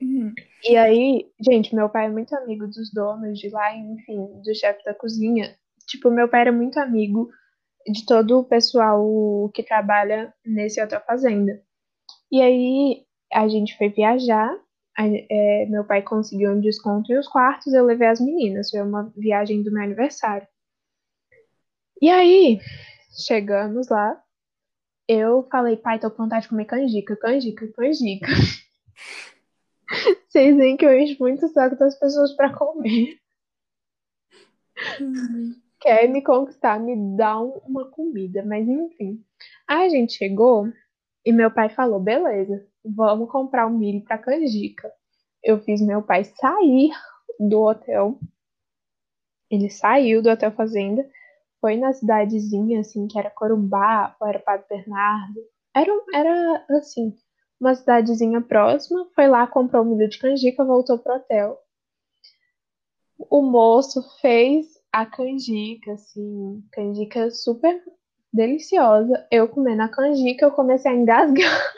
[0.00, 0.32] Uhum.
[0.62, 4.84] E aí, gente, meu pai é muito amigo dos donos de lá, enfim, do chefe
[4.84, 5.56] da cozinha.
[5.88, 7.30] Tipo, meu pai era muito amigo
[7.86, 11.60] de todo o pessoal que trabalha nesse Hotel Fazenda.
[12.30, 14.50] E aí, a gente foi viajar.
[14.96, 18.68] a- é, meu pai conseguiu um desconto em os quartos, eu levei as meninas.
[18.70, 20.46] Foi uma viagem do meu aniversário.
[22.02, 22.58] E aí,
[23.26, 24.20] chegamos lá.
[25.08, 28.26] Eu falei, pai, tô com vontade de comer canjica, canjica, canjica.
[30.28, 33.18] Vocês veem que eu encho muito saco das pessoas pra comer.
[35.80, 39.24] Quer me conquistar, me dá um- uma comida, mas enfim.
[39.66, 40.66] Aí a gente chegou
[41.24, 44.92] e meu pai falou, beleza, vamos comprar um milho pra canjica.
[45.42, 46.90] Eu fiz meu pai sair
[47.38, 48.18] do hotel.
[49.50, 51.08] Ele saiu do hotel fazenda,
[51.60, 55.40] foi na cidadezinha, assim, que era Corumbá, era Padre Bernardo.
[55.74, 57.14] Era, era assim,
[57.60, 61.58] uma cidadezinha próxima, foi lá, comprou um milho de canjica, voltou pro hotel.
[63.30, 67.82] O moço fez a canjica, assim, canjica super
[68.32, 69.26] deliciosa.
[69.30, 71.74] Eu comendo a canjica, eu comecei a engasgar.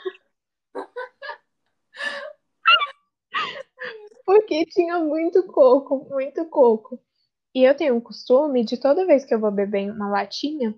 [4.25, 6.99] Porque tinha muito coco, muito coco.
[7.53, 10.73] E eu tenho um costume de toda vez que eu vou beber uma latinha,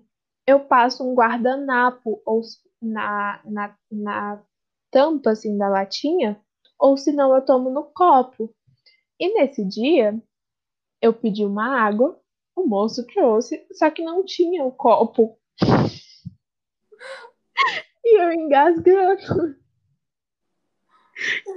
[0.46, 2.42] eu passo um guardanapo ou
[2.82, 4.42] na, na, na
[4.90, 6.40] tampa assim da latinha,
[6.78, 8.52] ou senão eu tomo no copo.
[9.18, 10.20] E nesse dia,
[11.00, 12.20] eu pedi uma água,
[12.56, 15.38] o moço trouxe, só que não tinha o copo.
[18.04, 19.56] E eu engasgando.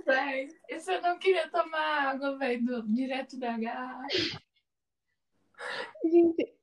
[0.05, 4.07] Véi, e você não queria tomar água, velho, direto da garrafa?
[6.03, 6.53] Gente,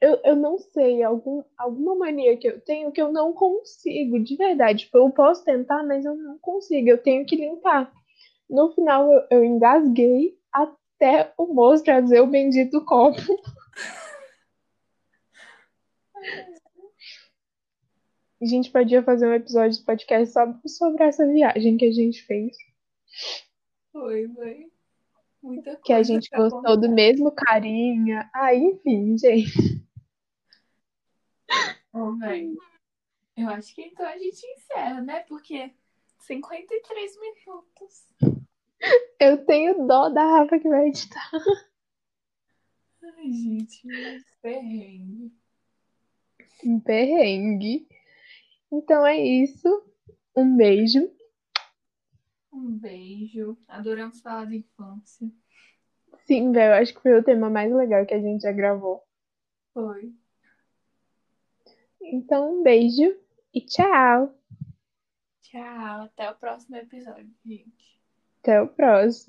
[0.00, 4.36] eu, eu não sei, algum, alguma mania que eu tenho que eu não consigo, de
[4.36, 4.84] verdade.
[4.84, 7.92] Tipo, eu posso tentar, mas eu não consigo, eu tenho que limpar.
[8.48, 13.20] No final, eu, eu engasguei até o moço trazer o bendito copo.
[18.40, 22.22] A gente podia fazer um episódio de podcast só sobre essa viagem que a gente
[22.22, 22.56] fez.
[23.90, 24.70] Foi, velho.
[25.42, 25.82] Muita coisa.
[25.84, 28.18] Que a gente gostou do mesmo carinho.
[28.32, 29.82] Ah, enfim, gente.
[32.20, 32.56] Velho.
[33.36, 35.20] Eu acho que então a gente encerra, né?
[35.20, 35.72] Porque
[36.20, 38.04] 53 minutos.
[39.18, 41.30] Eu tenho dó da Rafa que vai editar.
[43.16, 43.82] Ai, gente,
[44.42, 45.32] perrengue.
[46.64, 47.88] Um perrengue.
[48.70, 49.68] Então é isso.
[50.36, 51.10] Um beijo.
[52.52, 53.56] Um beijo.
[53.66, 55.30] Adoramos falar de infância.
[56.26, 59.02] Sim, velho, acho que foi o tema mais legal que a gente já gravou.
[59.72, 60.12] Foi.
[62.02, 63.16] Então, um beijo
[63.54, 64.34] e tchau.
[65.42, 66.02] Tchau.
[66.02, 68.00] Até o próximo episódio, gente.
[68.40, 69.26] Até o próximo.